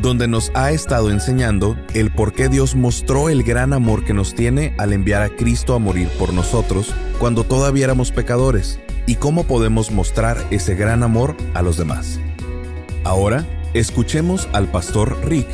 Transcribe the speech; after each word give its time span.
donde 0.00 0.28
nos 0.28 0.50
ha 0.54 0.70
estado 0.70 1.10
enseñando 1.10 1.76
el 1.94 2.10
por 2.10 2.32
qué 2.32 2.48
Dios 2.48 2.74
mostró 2.74 3.28
el 3.28 3.42
gran 3.42 3.72
amor 3.72 4.04
que 4.04 4.14
nos 4.14 4.34
tiene 4.34 4.74
al 4.78 4.92
enviar 4.92 5.22
a 5.22 5.30
Cristo 5.30 5.74
a 5.74 5.78
morir 5.78 6.08
por 6.18 6.32
nosotros 6.32 6.94
cuando 7.18 7.44
todavía 7.44 7.84
éramos 7.84 8.12
pecadores 8.12 8.78
y 9.06 9.16
cómo 9.16 9.44
podemos 9.44 9.90
mostrar 9.90 10.44
ese 10.50 10.74
gran 10.74 11.02
amor 11.02 11.36
a 11.54 11.62
los 11.62 11.76
demás. 11.76 12.20
Ahora, 13.04 13.46
escuchemos 13.74 14.48
al 14.52 14.68
pastor 14.68 15.16
Rick 15.24 15.46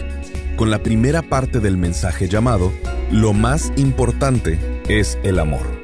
con 0.56 0.70
la 0.70 0.82
primera 0.82 1.22
parte 1.22 1.60
del 1.60 1.76
mensaje 1.76 2.28
llamado 2.28 2.72
Lo 3.10 3.32
más 3.32 3.72
importante 3.76 4.58
es 4.88 5.18
el 5.22 5.38
amor. 5.38 5.82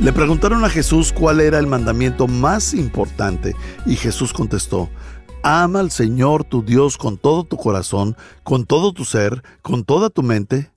Le 0.00 0.12
preguntaron 0.12 0.62
a 0.64 0.68
Jesús 0.68 1.10
cuál 1.10 1.40
era 1.40 1.58
el 1.58 1.66
mandamiento 1.66 2.28
más 2.28 2.74
importante 2.74 3.56
y 3.86 3.96
Jesús 3.96 4.34
contestó, 4.34 4.90
Ama 5.48 5.78
al 5.78 5.92
Señor 5.92 6.42
tu 6.42 6.64
Dios 6.64 6.98
con 6.98 7.18
todo 7.18 7.44
tu 7.44 7.56
corazón, 7.56 8.16
con 8.42 8.66
todo 8.66 8.92
tu 8.92 9.04
ser, 9.04 9.44
con 9.62 9.84
toda 9.84 10.10
tu 10.10 10.24
mente. 10.24 10.72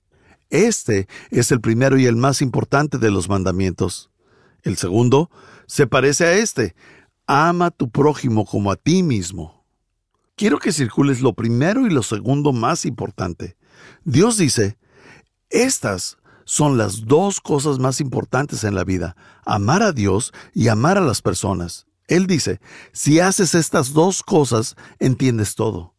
Este 0.48 1.08
es 1.32 1.50
el 1.50 1.60
primero 1.60 1.98
y 1.98 2.06
el 2.06 2.14
más 2.14 2.40
importante 2.40 2.96
de 2.98 3.10
los 3.10 3.28
mandamientos. 3.28 4.12
El 4.62 4.76
segundo 4.76 5.28
se 5.66 5.88
parece 5.88 6.24
a 6.24 6.34
este. 6.34 6.76
Ama 7.26 7.66
a 7.66 7.70
tu 7.72 7.90
prójimo 7.90 8.46
como 8.46 8.70
a 8.70 8.76
ti 8.76 9.02
mismo. 9.02 9.64
Quiero 10.36 10.60
que 10.60 10.70
circules 10.70 11.20
lo 11.20 11.32
primero 11.32 11.84
y 11.84 11.90
lo 11.90 12.04
segundo 12.04 12.52
más 12.52 12.86
importante. 12.86 13.56
Dios 14.04 14.36
dice, 14.36 14.78
estas 15.48 16.18
son 16.44 16.78
las 16.78 17.06
dos 17.06 17.40
cosas 17.40 17.80
más 17.80 18.00
importantes 18.00 18.62
en 18.62 18.76
la 18.76 18.84
vida, 18.84 19.16
amar 19.44 19.82
a 19.82 19.90
Dios 19.90 20.32
y 20.54 20.68
amar 20.68 20.96
a 20.96 21.00
las 21.00 21.22
personas. 21.22 21.88
Él 22.10 22.26
dice, 22.26 22.60
si 22.92 23.20
haces 23.20 23.54
estas 23.54 23.92
dos 23.92 24.24
cosas, 24.24 24.74
entiendes 24.98 25.54
todo. 25.54 25.94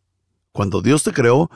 Cuando 0.51 0.81
Dios 0.81 1.03
te 1.03 1.13
creó, 1.13 1.49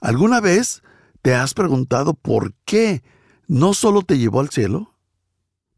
¿alguna 0.00 0.40
vez 0.40 0.82
te 1.20 1.34
has 1.34 1.52
preguntado 1.52 2.14
por 2.14 2.54
qué 2.64 3.02
no 3.48 3.74
solo 3.74 4.00
te 4.00 4.16
llevó 4.16 4.40
al 4.40 4.48
cielo? 4.48 4.94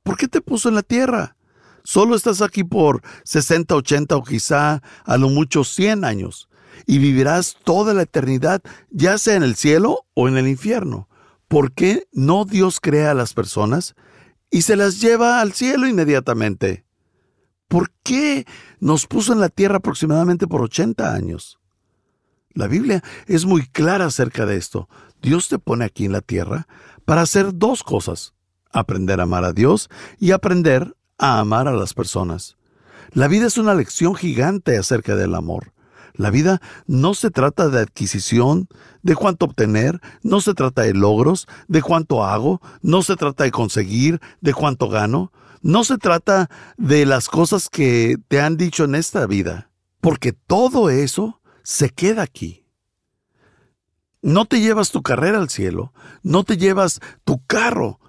¿Por 0.05 0.17
qué 0.17 0.29
te 0.29 0.41
puso 0.41 0.69
en 0.69 0.77
la 0.77 0.85
tierra? 0.85 1.37
Solo 1.83 2.15
estás 2.15 2.41
aquí 2.41 2.63
por 2.63 3.03
60, 3.25 3.75
80 3.75 4.15
o 4.15 4.23
quizá 4.23 4.81
a 5.05 5.17
lo 5.17 5.29
mucho 5.29 5.65
100 5.65 6.05
años 6.05 6.49
y 6.87 6.99
vivirás 6.99 7.57
toda 7.65 7.95
la 7.95 8.03
eternidad, 8.03 8.63
ya 8.91 9.19
sea 9.19 9.35
en 9.35 9.43
el 9.43 9.57
cielo 9.57 10.07
o 10.15 10.29
en 10.29 10.37
el 10.37 10.47
infierno. 10.47 11.09
¿Por 11.49 11.73
qué 11.73 12.07
no 12.13 12.45
Dios 12.45 12.79
crea 12.79 13.11
a 13.11 13.15
las 13.15 13.35
personas 13.35 13.97
y 14.53 14.63
se 14.63 14.77
las 14.77 15.01
lleva 15.01 15.41
al 15.41 15.53
cielo 15.53 15.89
inmediatamente? 15.89 16.85
¿Por 17.71 17.93
qué 18.03 18.49
nos 18.81 19.07
puso 19.07 19.33
en 19.33 19.39
la 19.39 19.49
tierra 19.49 19.77
aproximadamente 19.77 20.49
por 20.49 20.61
80 20.61 21.15
años? 21.15 21.61
La 22.53 22.67
Biblia 22.67 23.01
es 23.29 23.45
muy 23.47 23.65
clara 23.65 24.07
acerca 24.07 24.45
de 24.45 24.57
esto. 24.57 24.89
Dios 25.23 25.49
te 25.49 25.61
pone 25.61 25.85
aquí 25.85 26.05
en 26.05 26.11
la 26.11 26.21
tierra 26.21 26.67
para 27.05 27.21
hacer 27.23 27.55
dos 27.55 27.85
cosas, 27.85 28.35
aprender 28.73 29.21
a 29.21 29.23
amar 29.23 29.45
a 29.45 29.53
Dios 29.53 29.89
y 30.19 30.33
aprender 30.33 30.97
a 31.17 31.39
amar 31.39 31.69
a 31.69 31.73
las 31.73 31.95
personas. 31.95 32.57
La 33.13 33.29
vida 33.29 33.47
es 33.47 33.57
una 33.57 33.75
lección 33.75 34.17
gigante 34.17 34.77
acerca 34.77 35.15
del 35.15 35.37
amor. 35.37 35.73
La 36.15 36.31
vida 36.31 36.61
no 36.89 37.15
se 37.15 37.31
trata 37.31 37.69
de 37.69 37.79
adquisición, 37.79 38.67
de 39.03 39.15
cuánto 39.15 39.45
obtener, 39.45 40.01
no 40.25 40.41
se 40.41 40.55
trata 40.55 40.83
de 40.83 40.95
logros, 40.95 41.47
de 41.69 41.83
cuánto 41.83 42.25
hago, 42.25 42.61
no 42.83 43.05
se 43.05 43.15
trata 43.15 43.45
de 43.45 43.53
conseguir, 43.53 44.21
de 44.41 44.55
cuánto 44.55 44.89
gano. 44.89 45.31
No 45.63 45.85
se 45.85 45.99
trata 45.99 46.49
de 46.79 47.05
las 47.05 47.29
cosas 47.29 47.69
que 47.69 48.17
te 48.29 48.41
han 48.41 48.57
dicho 48.57 48.85
en 48.85 48.95
esta 48.95 49.27
vida, 49.27 49.71
porque 50.01 50.33
todo 50.33 50.89
eso 50.89 51.43
se 51.63 51.91
queda 51.91 52.23
aquí. 52.23 52.67
No 54.23 54.47
te 54.47 54.61
llevas 54.61 54.91
tu 54.91 55.03
carrera 55.03 55.39
al 55.39 55.51
cielo, 55.51 55.93
no 56.23 56.45
te 56.45 56.57
llevas 56.57 57.01
tu 57.25 57.45
carro, 57.47 58.01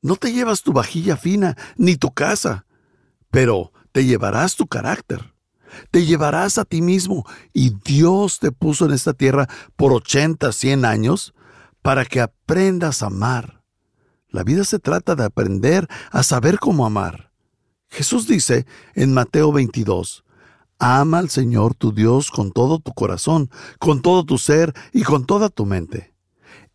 no 0.00 0.16
te 0.16 0.32
llevas 0.32 0.62
tu 0.62 0.72
vajilla 0.72 1.16
fina, 1.16 1.56
ni 1.76 1.96
tu 1.96 2.10
casa, 2.12 2.64
pero 3.30 3.72
te 3.92 4.06
llevarás 4.06 4.56
tu 4.56 4.66
carácter, 4.66 5.34
te 5.90 6.06
llevarás 6.06 6.56
a 6.56 6.64
ti 6.64 6.80
mismo, 6.80 7.26
y 7.52 7.70
Dios 7.84 8.38
te 8.38 8.50
puso 8.50 8.86
en 8.86 8.92
esta 8.92 9.12
tierra 9.12 9.46
por 9.76 9.92
80, 9.92 10.50
100 10.52 10.84
años 10.86 11.34
para 11.82 12.06
que 12.06 12.20
aprendas 12.20 13.02
a 13.02 13.06
amar 13.06 13.61
la 14.32 14.42
vida 14.42 14.64
se 14.64 14.78
trata 14.78 15.14
de 15.14 15.24
aprender 15.24 15.86
a 16.10 16.22
saber 16.22 16.58
cómo 16.58 16.86
amar. 16.86 17.30
Jesús 17.90 18.26
dice 18.26 18.66
en 18.94 19.12
Mateo 19.12 19.52
22, 19.52 20.24
Ama 20.78 21.18
al 21.18 21.30
Señor 21.30 21.74
tu 21.74 21.92
Dios 21.92 22.30
con 22.30 22.50
todo 22.50 22.80
tu 22.80 22.92
corazón, 22.92 23.50
con 23.78 24.02
todo 24.02 24.24
tu 24.24 24.38
ser 24.38 24.72
y 24.92 25.02
con 25.02 25.26
toda 25.26 25.48
tu 25.48 25.66
mente. 25.66 26.14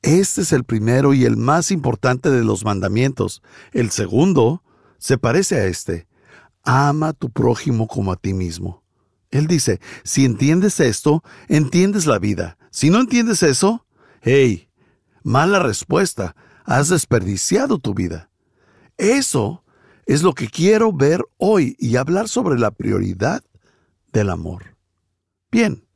Este 0.03 0.41
es 0.41 0.53
el 0.53 0.63
primero 0.63 1.13
y 1.13 1.25
el 1.25 1.35
más 1.35 1.71
importante 1.71 2.29
de 2.29 2.43
los 2.43 2.63
mandamientos. 2.63 3.41
El 3.73 3.89
segundo 3.89 4.63
se 4.99 5.17
parece 5.17 5.55
a 5.55 5.65
este. 5.65 6.07
Ama 6.63 7.09
a 7.09 7.13
tu 7.13 7.31
prójimo 7.31 7.87
como 7.87 8.11
a 8.11 8.15
ti 8.15 8.33
mismo. 8.33 8.83
Él 9.31 9.47
dice, 9.47 9.81
si 10.03 10.23
entiendes 10.23 10.79
esto, 10.79 11.23
entiendes 11.49 12.05
la 12.05 12.19
vida. 12.19 12.57
Si 12.69 12.89
no 12.89 12.99
entiendes 12.99 13.43
eso, 13.43 13.85
hey, 14.21 14.69
mala 15.23 15.59
respuesta 15.59 16.35
has 16.67 16.89
desperdiciado 16.89 17.79
tu 17.79 17.95
vida. 17.95 18.29
Eso 18.97 19.63
es 20.05 20.21
lo 20.21 20.33
que 20.33 20.47
quiero 20.47 20.91
ver 20.91 21.23
hoy 21.37 21.75
y 21.79 21.95
hablar 21.95 22.27
sobre 22.27 22.59
la 22.59 22.71
prioridad 22.71 23.41
del 24.11 24.29
amor. 24.29 24.75
Bien, 25.49 25.87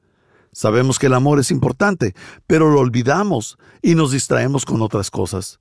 sabemos 0.53 0.97
que 0.97 1.07
el 1.07 1.13
amor 1.13 1.39
es 1.39 1.51
importante, 1.51 2.15
pero 2.47 2.71
lo 2.71 2.79
olvidamos 2.79 3.57
y 3.81 3.95
nos 3.95 4.11
distraemos 4.11 4.65
con 4.65 4.81
otras 4.81 5.11
cosas. 5.11 5.59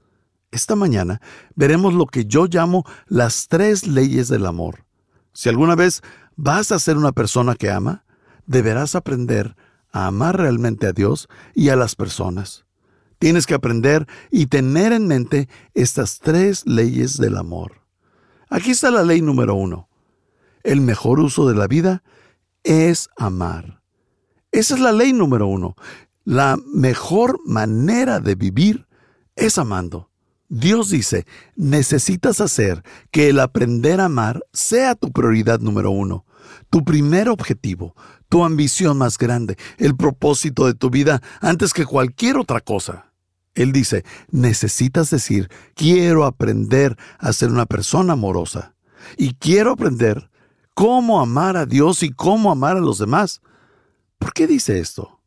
Esta 0.52 0.76
mañana 0.76 1.20
veremos 1.56 1.92
lo 1.92 2.06
que 2.06 2.24
yo 2.24 2.46
llamo 2.46 2.84
las 3.06 3.48
tres 3.48 3.86
leyes 3.86 4.28
del 4.28 4.46
amor. 4.46 4.86
Si 5.32 5.48
alguna 5.48 5.74
vez 5.74 6.02
vas 6.36 6.70
a 6.70 6.78
ser 6.78 6.96
una 6.96 7.12
persona 7.12 7.56
que 7.56 7.70
ama, 7.70 8.04
deberás 8.46 8.94
aprender 8.94 9.56
a 9.92 10.06
amar 10.06 10.38
realmente 10.38 10.86
a 10.86 10.92
Dios 10.92 11.28
y 11.52 11.70
a 11.70 11.76
las 11.76 11.96
personas. 11.96 12.64
Tienes 13.20 13.46
que 13.46 13.52
aprender 13.52 14.06
y 14.30 14.46
tener 14.46 14.94
en 14.94 15.06
mente 15.06 15.46
estas 15.74 16.20
tres 16.20 16.66
leyes 16.66 17.18
del 17.18 17.36
amor. 17.36 17.82
Aquí 18.48 18.70
está 18.70 18.90
la 18.90 19.02
ley 19.02 19.20
número 19.20 19.54
uno. 19.54 19.90
El 20.62 20.80
mejor 20.80 21.20
uso 21.20 21.46
de 21.46 21.54
la 21.54 21.66
vida 21.66 22.02
es 22.64 23.10
amar. 23.18 23.82
Esa 24.52 24.74
es 24.74 24.80
la 24.80 24.92
ley 24.92 25.12
número 25.12 25.46
uno. 25.46 25.76
La 26.24 26.58
mejor 26.72 27.38
manera 27.44 28.20
de 28.20 28.36
vivir 28.36 28.86
es 29.36 29.58
amando. 29.58 30.10
Dios 30.48 30.88
dice, 30.88 31.26
necesitas 31.56 32.40
hacer 32.40 32.82
que 33.10 33.28
el 33.28 33.38
aprender 33.38 34.00
a 34.00 34.06
amar 34.06 34.42
sea 34.54 34.94
tu 34.94 35.12
prioridad 35.12 35.60
número 35.60 35.90
uno, 35.90 36.24
tu 36.70 36.84
primer 36.86 37.28
objetivo, 37.28 37.94
tu 38.30 38.44
ambición 38.44 38.96
más 38.96 39.18
grande, 39.18 39.58
el 39.76 39.94
propósito 39.94 40.64
de 40.64 40.72
tu 40.72 40.88
vida 40.88 41.20
antes 41.42 41.74
que 41.74 41.84
cualquier 41.84 42.38
otra 42.38 42.62
cosa. 42.62 43.09
Él 43.54 43.72
dice, 43.72 44.04
necesitas 44.30 45.10
decir, 45.10 45.50
quiero 45.74 46.24
aprender 46.24 46.96
a 47.18 47.32
ser 47.32 47.50
una 47.50 47.66
persona 47.66 48.12
amorosa 48.12 48.74
y 49.16 49.34
quiero 49.34 49.72
aprender 49.72 50.30
cómo 50.74 51.20
amar 51.20 51.56
a 51.56 51.66
Dios 51.66 52.02
y 52.02 52.10
cómo 52.10 52.50
amar 52.50 52.76
a 52.76 52.80
los 52.80 52.98
demás. 52.98 53.42
¿Por 54.18 54.32
qué 54.32 54.46
dice 54.46 54.78
esto? 54.78 55.20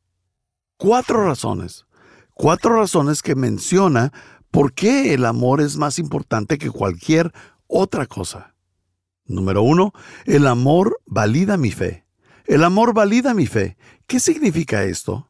Cuatro 0.77 1.25
razones. 1.25 1.85
Cuatro 2.33 2.75
razones 2.75 3.21
que 3.21 3.35
menciona 3.35 4.11
por 4.51 4.73
qué 4.73 5.13
el 5.13 5.25
amor 5.25 5.61
es 5.61 5.77
más 5.77 5.99
importante 5.99 6.57
que 6.57 6.71
cualquier 6.71 7.31
otra 7.67 8.05
cosa. 8.05 8.55
Número 9.25 9.63
uno, 9.63 9.93
el 10.25 10.47
amor 10.47 10.99
valida 11.05 11.57
mi 11.57 11.71
fe. 11.71 12.05
El 12.45 12.63
amor 12.63 12.93
valida 12.93 13.33
mi 13.33 13.47
fe. 13.47 13.77
¿Qué 14.07 14.19
significa 14.19 14.83
esto? 14.83 15.29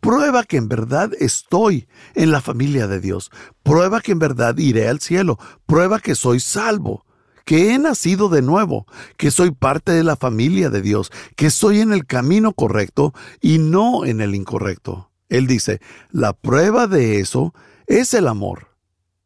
Prueba 0.00 0.44
que 0.44 0.56
en 0.56 0.68
verdad 0.68 1.12
estoy 1.18 1.86
en 2.14 2.30
la 2.30 2.40
familia 2.40 2.86
de 2.86 3.00
Dios. 3.00 3.30
Prueba 3.62 4.00
que 4.00 4.12
en 4.12 4.18
verdad 4.18 4.56
iré 4.58 4.88
al 4.88 5.00
cielo. 5.00 5.38
Prueba 5.66 6.00
que 6.00 6.14
soy 6.14 6.40
salvo 6.40 7.04
que 7.44 7.74
he 7.74 7.78
nacido 7.78 8.28
de 8.28 8.42
nuevo, 8.42 8.86
que 9.16 9.30
soy 9.30 9.50
parte 9.50 9.92
de 9.92 10.04
la 10.04 10.16
familia 10.16 10.70
de 10.70 10.82
Dios, 10.82 11.10
que 11.36 11.46
estoy 11.46 11.80
en 11.80 11.92
el 11.92 12.06
camino 12.06 12.52
correcto 12.52 13.12
y 13.40 13.58
no 13.58 14.04
en 14.04 14.20
el 14.20 14.34
incorrecto. 14.34 15.10
Él 15.28 15.46
dice, 15.46 15.80
la 16.10 16.34
prueba 16.34 16.86
de 16.86 17.18
eso 17.18 17.54
es 17.86 18.14
el 18.14 18.28
amor. 18.28 18.76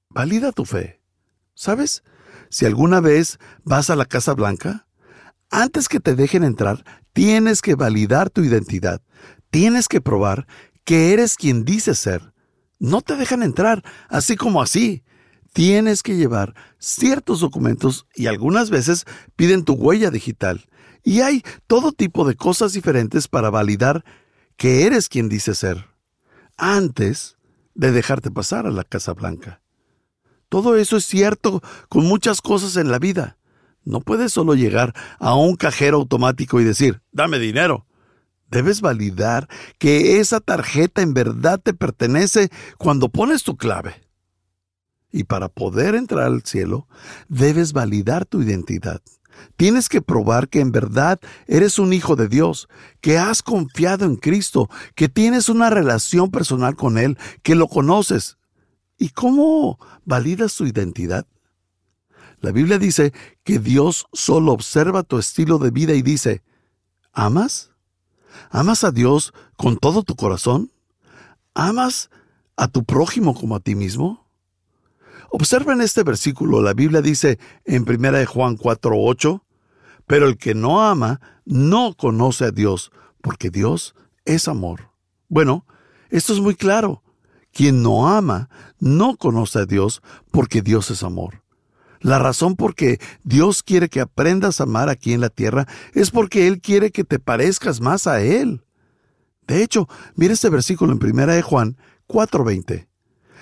Valida 0.09 0.53
tu 0.53 0.65
fe. 0.65 1.01
¿Sabes? 1.55 2.05
Si 2.49 2.65
alguna 2.65 3.01
vez 3.01 3.39
vas 3.65 3.91
a 3.91 3.97
la 3.97 4.05
Casa 4.05 4.35
Blanca, 4.35 4.87
antes 5.51 5.89
que 5.89 6.01
te 6.01 6.15
dejen 6.15 6.45
entrar, 6.45 6.85
tienes 7.13 7.63
que 7.63 7.75
validar 7.75 8.31
tu 8.31 8.43
identidad. 8.43 9.01
Tienes 9.57 9.89
que 9.89 10.03
probar 10.03 10.47
que 10.85 11.15
eres 11.15 11.35
quien 11.35 11.65
dices 11.65 11.99
ser. 11.99 12.35
No 12.79 13.01
te 13.01 13.17
dejan 13.17 13.43
entrar 13.43 13.83
así 14.11 14.37
como 14.37 14.61
así. 14.61 15.03
Tienes 15.55 16.03
que 16.03 16.15
llevar 16.15 16.55
ciertos 16.79 17.41
documentos 17.41 18.07
y 18.15 18.27
algunas 18.27 18.69
veces 18.69 19.07
piden 19.35 19.65
tu 19.65 19.73
huella 19.73 20.11
digital. 20.11 20.67
Y 21.05 21.23
hay 21.23 21.43
todo 21.67 21.93
tipo 21.93 22.29
de 22.29 22.37
cosas 22.37 22.75
diferentes 22.75 23.29
para 23.29 23.49
validar 23.49 24.05
que 24.59 24.85
eres 24.85 25.09
quien 25.09 25.31
dices 25.31 25.57
ser. 25.57 25.87
Antes 26.59 27.39
de 27.75 27.93
dejarte 27.93 28.31
pasar 28.31 28.67
a 28.67 28.71
la 28.71 28.85
Casa 28.85 29.15
Blanca. 29.15 29.63
Todo 30.51 30.77
eso 30.77 30.99
es 30.99 31.07
cierto 31.07 31.63
con 31.89 32.05
muchas 32.05 32.43
cosas 32.43 32.77
en 32.77 32.91
la 32.91 32.99
vida. 32.99 33.39
No 33.85 34.03
puedes 34.03 34.35
solo 34.35 34.55
llegar 34.55 34.93
a 35.19 35.35
un 35.35 35.57
cajero 35.57 35.97
automático 35.97 36.61
y 36.61 36.65
decir, 36.65 37.01
dame 37.11 37.39
dinero. 37.39 37.86
Debes 38.51 38.81
validar 38.81 39.49
que 39.79 40.21
esa 40.21 40.41
tarjeta 40.41 41.03
en 41.03 41.15
verdad 41.15 41.61
te 41.61 41.75
pertenece 41.75 42.51
cuando 42.79 43.09
pones 43.09 43.43
tu 43.43 43.57
clave. 43.57 44.07
Y 45.11 45.25
para 45.25 45.49
poder 45.49 45.95
entrar 45.95 46.25
al 46.25 46.43
cielo, 46.43 46.87
debes 47.29 47.73
validar 47.73 48.27
tu 48.27 48.43
identidad. 48.43 49.01
Tienes 49.57 49.89
que 49.89 50.03
probar 50.03 50.49
que 50.49 50.61
en 50.61 50.73
verdad 50.73 51.21
eres 51.47 51.79
un 51.79 51.93
hijo 51.93 52.17
de 52.17 52.29
Dios, 52.29 52.69
que 53.01 53.19
has 53.19 53.43
confiado 53.43 54.05
en 54.05 54.17
Cristo, 54.17 54.69
que 54.95 55.09
tienes 55.09 55.49
una 55.49 55.71
relación 55.71 56.31
personal 56.31 56.77
con 56.77 56.99
Él, 56.99 57.19
que 57.43 57.55
lo 57.55 57.69
conoces. 57.69 58.39
¿Y 58.99 59.11
cómo 59.11 59.79
validas 60.05 60.55
tu 60.57 60.65
identidad? 60.65 61.27
La 62.41 62.53
Biblia 62.53 62.79
dice 62.79 63.13
que 63.45 63.59
Dios 63.59 64.07
solo 64.13 64.53
observa 64.53 65.03
tu 65.03 65.19
estilo 65.19 65.59
de 65.59 65.71
vida 65.71 65.95
y 65.95 66.03
dice, 66.03 66.43
¿amas? 67.13 67.71
¿Amas 68.51 68.85
a 68.85 68.91
Dios 68.91 69.33
con 69.57 69.77
todo 69.77 70.03
tu 70.03 70.17
corazón? 70.17 70.71
¿Amas 71.55 72.11
a 72.57 72.69
tu 72.69 72.85
prójimo 72.85 73.35
como 73.35 73.57
a 73.57 73.61
ti 73.61 73.75
mismo? 73.75 74.27
Observa 75.31 75.73
en 75.73 75.81
este 75.81 76.03
versículo, 76.03 76.63
la 76.63 76.73
Biblia 76.73 77.03
dice 77.03 77.39
en 77.65 77.83
1 77.83 78.27
Juan 78.27 78.57
4:8, 78.57 79.43
pero 80.07 80.29
el 80.29 80.39
que 80.39 80.55
no 80.55 80.83
ama 80.83 81.21
no 81.45 81.95
conoce 81.95 82.47
a 82.47 82.51
Dios, 82.51 82.93
porque 83.21 83.51
Dios 83.51 83.95
es 84.25 84.49
amor. 84.49 84.91
Bueno, 85.29 85.67
esto 86.11 86.33
es 86.33 86.41
muy 86.41 86.55
claro. 86.55 87.03
Quien 87.53 87.83
no 87.83 88.09
ama 88.09 88.49
no 88.79 89.17
conoce 89.17 89.61
a 89.61 89.67
Dios, 89.67 90.03
porque 90.31 90.63
Dios 90.63 90.91
es 90.91 91.03
amor. 91.03 91.43
La 92.07 92.21
razón 92.21 92.55
por 92.55 92.77
que 92.77 93.01
Dios 93.25 93.65
quiere 93.65 93.89
que 93.89 94.01
aprendas 94.01 94.61
a 94.61 94.63
amar 94.63 94.89
aquí 94.89 95.13
en 95.13 95.21
la 95.21 95.29
tierra 95.29 95.67
es 95.93 96.13
porque 96.13 96.47
Él 96.47 96.61
quiere 96.61 96.93
que 96.93 97.03
te 97.03 97.19
parezcas 97.19 97.81
más 97.81 98.07
a 98.07 98.21
Él. 98.21 98.65
De 99.49 99.61
hecho, 99.61 99.89
mira 100.15 100.33
este 100.33 100.49
versículo 100.49 100.93
en 100.93 101.01
1 101.05 101.27
de 101.27 101.43
Juan 101.43 101.77
4:20. 102.07 102.87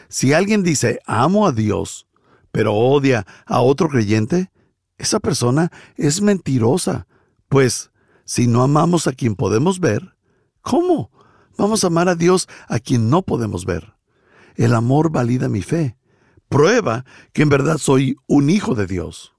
Si 0.09 0.33
alguien 0.33 0.63
dice 0.63 0.99
amo 1.05 1.47
a 1.47 1.53
Dios, 1.53 2.07
pero 2.53 2.73
odia 2.73 3.27
a 3.45 3.61
otro 3.61 3.91
creyente, 3.91 4.51
esa 4.97 5.21
persona 5.21 5.71
es 5.97 6.23
mentirosa, 6.23 7.07
pues 7.51 7.91
si 8.25 8.47
no 8.47 8.63
amamos 8.63 9.07
a 9.07 9.13
quien 9.13 9.35
podemos 9.35 9.79
ver, 9.79 10.17
¿cómo 10.63 11.11
vamos 11.59 11.85
a 11.85 11.89
amar 11.89 12.09
a 12.09 12.15
Dios 12.15 12.49
a 12.69 12.79
quien 12.79 13.11
no 13.11 13.21
podemos 13.21 13.67
ver? 13.67 13.93
El 14.55 14.73
amor 14.75 15.11
valida 15.11 15.51
mi 15.51 15.61
fe, 15.61 15.99
prueba 16.55 17.05
que 17.33 17.43
en 17.43 17.49
verdad 17.49 17.79
soy 17.79 18.17
un 18.29 18.49
hijo 18.49 18.77
de 18.77 18.87
Dios. 18.87 19.35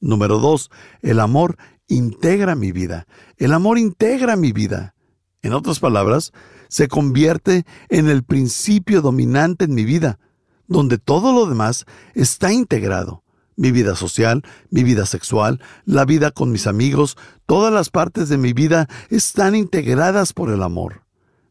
Número 0.00 0.38
dos, 0.38 0.70
el 1.00 1.20
amor 1.20 1.56
integra 1.88 2.54
mi 2.54 2.72
vida. 2.72 3.06
El 3.38 3.54
amor 3.54 3.78
integra 3.78 4.36
mi 4.36 4.52
vida. 4.52 4.94
En 5.40 5.54
otras 5.54 5.80
palabras, 5.80 6.34
se 6.68 6.88
convierte 6.88 7.64
en 7.88 8.10
el 8.10 8.22
principio 8.22 9.00
dominante 9.00 9.64
en 9.64 9.74
mi 9.74 9.86
vida, 9.86 10.18
donde 10.66 10.98
todo 10.98 11.32
lo 11.32 11.46
demás 11.46 11.86
está 12.12 12.52
integrado. 12.52 13.24
Mi 13.56 13.70
vida 13.70 13.96
social, 13.96 14.42
mi 14.68 14.84
vida 14.84 15.06
sexual, 15.06 15.62
la 15.86 16.04
vida 16.04 16.32
con 16.32 16.52
mis 16.52 16.66
amigos, 16.66 17.16
todas 17.46 17.72
las 17.72 17.88
partes 17.88 18.28
de 18.28 18.36
mi 18.36 18.52
vida 18.52 18.88
están 19.08 19.54
integradas 19.54 20.34
por 20.34 20.50
el 20.50 20.62
amor. 20.62 21.02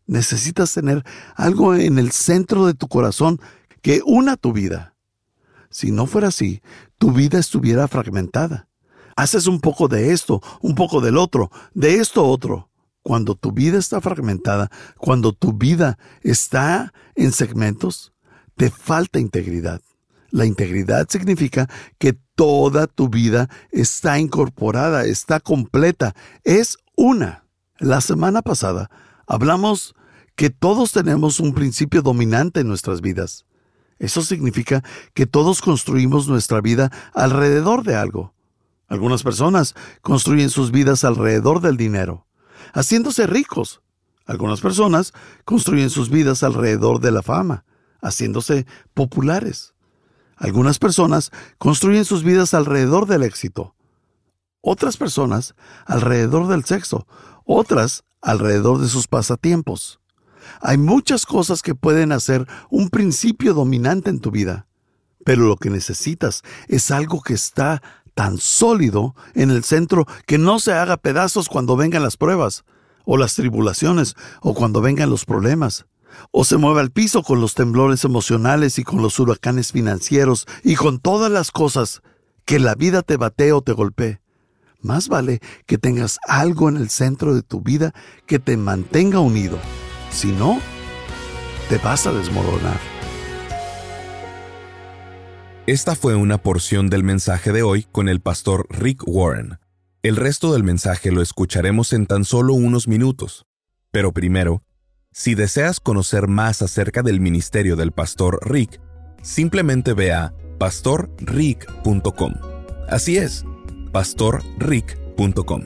Necesitas 0.05 0.71
tener 0.75 1.03
algo 1.35 1.73
en 1.73 1.97
el 1.97 2.11
centro 2.11 2.67
de 2.67 2.75
tu 2.75 2.87
corazón 2.87 3.39
que 3.85 4.01
una 4.03 4.35
tu 4.35 4.51
vida. 4.51 4.95
Si 5.69 5.91
no 5.91 6.07
fuera 6.07 6.29
así, 6.29 6.63
tu 6.97 7.11
vida 7.11 7.37
estuviera 7.37 7.87
fragmentada. 7.87 8.67
Haces 9.15 9.45
un 9.45 9.61
poco 9.61 9.87
de 9.87 10.11
esto, 10.11 10.41
un 10.61 10.73
poco 10.73 11.01
del 11.01 11.19
otro, 11.19 11.51
de 11.75 11.97
esto 11.97 12.25
otro. 12.25 12.71
Cuando 13.03 13.35
tu 13.35 13.51
vida 13.51 13.77
está 13.77 14.01
fragmentada, 14.01 14.71
cuando 14.97 15.33
tu 15.33 15.53
vida 15.53 15.99
está 16.23 16.93
en 17.13 17.31
segmentos, 17.31 18.11
te 18.55 18.71
falta 18.71 19.19
integridad. 19.19 19.81
La 20.31 20.47
integridad 20.47 21.07
significa 21.07 21.69
que 21.99 22.17
toda 22.33 22.87
tu 22.87 23.07
vida 23.07 23.51
está 23.69 24.17
incorporada, 24.17 25.05
está 25.05 25.39
completa, 25.39 26.15
es 26.43 26.79
una. 26.95 27.45
La 27.77 28.01
semana 28.01 28.41
pasada 28.41 28.89
hablamos 29.27 29.93
que 30.35 30.49
todos 30.49 30.91
tenemos 30.91 31.39
un 31.39 31.53
principio 31.53 32.01
dominante 32.01 32.61
en 32.61 32.67
nuestras 32.67 33.01
vidas. 33.01 33.44
Eso 33.99 34.21
significa 34.21 34.83
que 35.13 35.25
todos 35.25 35.61
construimos 35.61 36.27
nuestra 36.27 36.61
vida 36.61 36.91
alrededor 37.13 37.83
de 37.83 37.95
algo. 37.95 38.33
Algunas 38.87 39.23
personas 39.23 39.73
construyen 40.01 40.49
sus 40.49 40.71
vidas 40.71 41.03
alrededor 41.03 41.61
del 41.61 41.77
dinero, 41.77 42.27
haciéndose 42.73 43.25
ricos. 43.25 43.81
Algunas 44.25 44.61
personas 44.61 45.13
construyen 45.43 45.89
sus 45.89 46.09
vidas 46.09 46.43
alrededor 46.43 46.99
de 46.99 47.11
la 47.11 47.21
fama, 47.21 47.65
haciéndose 48.01 48.65
populares. 48.93 49.73
Algunas 50.35 50.79
personas 50.79 51.31
construyen 51.57 52.05
sus 52.05 52.23
vidas 52.23 52.53
alrededor 52.53 53.07
del 53.07 53.23
éxito. 53.23 53.75
Otras 54.61 54.97
personas 54.97 55.55
alrededor 55.85 56.47
del 56.47 56.65
sexo. 56.65 57.07
Otras 57.45 58.03
alrededor 58.21 58.79
de 58.79 58.89
sus 58.89 59.07
pasatiempos. 59.07 59.99
Hay 60.61 60.77
muchas 60.77 61.25
cosas 61.25 61.61
que 61.61 61.75
pueden 61.75 62.11
hacer 62.11 62.47
un 62.69 62.89
principio 62.89 63.53
dominante 63.53 64.09
en 64.09 64.19
tu 64.19 64.31
vida, 64.31 64.67
pero 65.23 65.47
lo 65.47 65.57
que 65.57 65.69
necesitas 65.69 66.43
es 66.67 66.91
algo 66.91 67.21
que 67.21 67.33
está 67.33 67.81
tan 68.13 68.37
sólido 68.37 69.15
en 69.33 69.51
el 69.51 69.63
centro 69.63 70.05
que 70.25 70.37
no 70.37 70.59
se 70.59 70.73
haga 70.73 70.97
pedazos 70.97 71.49
cuando 71.49 71.75
vengan 71.75 72.03
las 72.03 72.17
pruebas, 72.17 72.63
o 73.05 73.17
las 73.17 73.35
tribulaciones, 73.35 74.15
o 74.41 74.55
cuando 74.55 74.81
vengan 74.81 75.09
los 75.09 75.25
problemas, 75.25 75.85
o 76.31 76.43
se 76.43 76.57
mueva 76.57 76.81
al 76.81 76.91
piso 76.91 77.23
con 77.23 77.41
los 77.41 77.53
temblores 77.53 78.03
emocionales 78.03 78.79
y 78.79 78.83
con 78.83 79.01
los 79.01 79.19
huracanes 79.19 79.71
financieros 79.71 80.47
y 80.63 80.75
con 80.75 80.99
todas 80.99 81.31
las 81.31 81.51
cosas 81.51 82.01
que 82.45 82.59
la 82.59 82.75
vida 82.75 83.01
te 83.01 83.17
batee 83.17 83.51
o 83.51 83.61
te 83.61 83.73
golpee. 83.73 84.21
Más 84.81 85.07
vale 85.07 85.41
que 85.65 85.77
tengas 85.77 86.19
algo 86.27 86.69
en 86.69 86.77
el 86.77 86.89
centro 86.89 87.33
de 87.33 87.41
tu 87.41 87.61
vida 87.61 87.93
que 88.27 88.39
te 88.39 88.55
mantenga 88.55 89.19
unido. 89.19 89.59
Si 90.15 90.31
no, 90.31 90.61
te 91.67 91.77
vas 91.77 92.07
a 92.07 92.13
desmoronar. 92.13 92.79
Esta 95.67 95.93
fue 95.93 96.15
una 96.15 96.37
porción 96.37 96.89
del 96.89 97.03
mensaje 97.03 97.51
de 97.51 97.63
hoy 97.63 97.85
con 97.91 98.07
el 98.07 98.21
pastor 98.21 98.65
Rick 98.69 99.03
Warren. 99.05 99.59
El 100.03 100.15
resto 100.15 100.53
del 100.53 100.63
mensaje 100.63 101.11
lo 101.11 101.21
escucharemos 101.21 101.91
en 101.91 102.05
tan 102.05 102.23
solo 102.23 102.53
unos 102.53 102.87
minutos. 102.87 103.45
Pero 103.91 104.13
primero, 104.13 104.63
si 105.11 105.35
deseas 105.35 105.81
conocer 105.81 106.29
más 106.29 106.61
acerca 106.61 107.03
del 107.03 107.19
ministerio 107.19 107.75
del 107.75 107.91
pastor 107.91 108.39
Rick, 108.49 108.79
simplemente 109.21 109.91
ve 109.91 110.13
a 110.13 110.33
pastorrick.com. 110.59 112.33
Así 112.87 113.17
es, 113.17 113.43
pastorrick.com. 113.91 115.63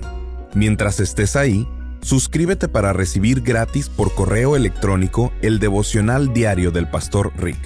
Mientras 0.56 1.00
estés 1.00 1.36
ahí, 1.36 1.68
Suscríbete 2.02 2.68
para 2.68 2.92
recibir 2.94 3.42
gratis 3.42 3.90
por 3.90 4.16
correo 4.16 4.56
electrónico 4.56 5.32
el 5.42 5.60
devocional 5.60 6.34
diario 6.34 6.72
del 6.72 6.90
pastor 6.90 7.32
Rick. 7.38 7.60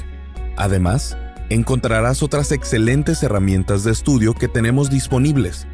Además, 0.58 1.16
encontrarás 1.50 2.24
otras 2.24 2.52
excelentes 2.52 3.22
herramientas 3.24 3.84
de 3.84 3.92
estudio 3.92 4.34
que 4.34 4.48
tenemos 4.48 4.90
disponibles. 4.90 5.68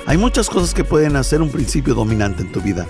Hay 0.07 0.19
muchas 0.19 0.49
cosas 0.49 0.73
que 0.73 0.85
pueden 0.85 1.17
hacer 1.17 1.43
un 1.43 1.51
principio 1.51 1.93
dominante 1.93 2.43
en 2.43 2.53
tu 2.53 2.61
vida, 2.61 2.87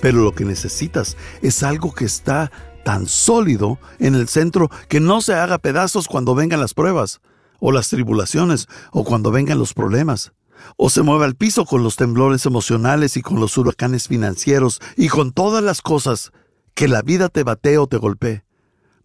pero 0.00 0.22
lo 0.22 0.36
que 0.36 0.44
necesitas 0.44 1.16
es 1.42 1.64
algo 1.64 1.92
que 1.92 2.04
está 2.04 2.52
tan 2.84 3.08
sólido 3.08 3.80
en 3.98 4.14
el 4.14 4.28
centro 4.28 4.70
que 4.88 5.00
no 5.00 5.20
se 5.20 5.34
haga 5.34 5.58
pedazos 5.58 6.06
cuando 6.06 6.36
vengan 6.36 6.60
las 6.60 6.72
pruebas, 6.72 7.20
o 7.58 7.72
las 7.72 7.88
tribulaciones, 7.88 8.68
o 8.92 9.02
cuando 9.02 9.32
vengan 9.32 9.58
los 9.58 9.74
problemas, 9.74 10.32
o 10.76 10.90
se 10.90 11.02
mueva 11.02 11.24
al 11.24 11.34
piso 11.34 11.64
con 11.64 11.82
los 11.82 11.96
temblores 11.96 12.46
emocionales 12.46 13.16
y 13.16 13.22
con 13.22 13.40
los 13.40 13.58
huracanes 13.58 14.06
financieros 14.06 14.80
y 14.96 15.08
con 15.08 15.32
todas 15.32 15.64
las 15.64 15.82
cosas 15.82 16.30
que 16.74 16.86
la 16.86 17.02
vida 17.02 17.30
te 17.30 17.42
batee 17.42 17.78
o 17.78 17.88
te 17.88 17.96
golpee. 17.96 18.44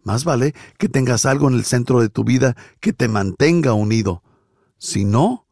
Más 0.04 0.22
vale 0.22 0.54
que 0.78 0.88
tengas 0.88 1.26
algo 1.26 1.48
en 1.48 1.54
el 1.54 1.64
centro 1.64 2.00
de 2.00 2.10
tu 2.10 2.22
vida 2.22 2.56
que 2.78 2.92
te 2.92 3.08
mantenga 3.08 3.72
unido. 3.72 4.22
Si 4.78 5.04
no, 5.04 5.46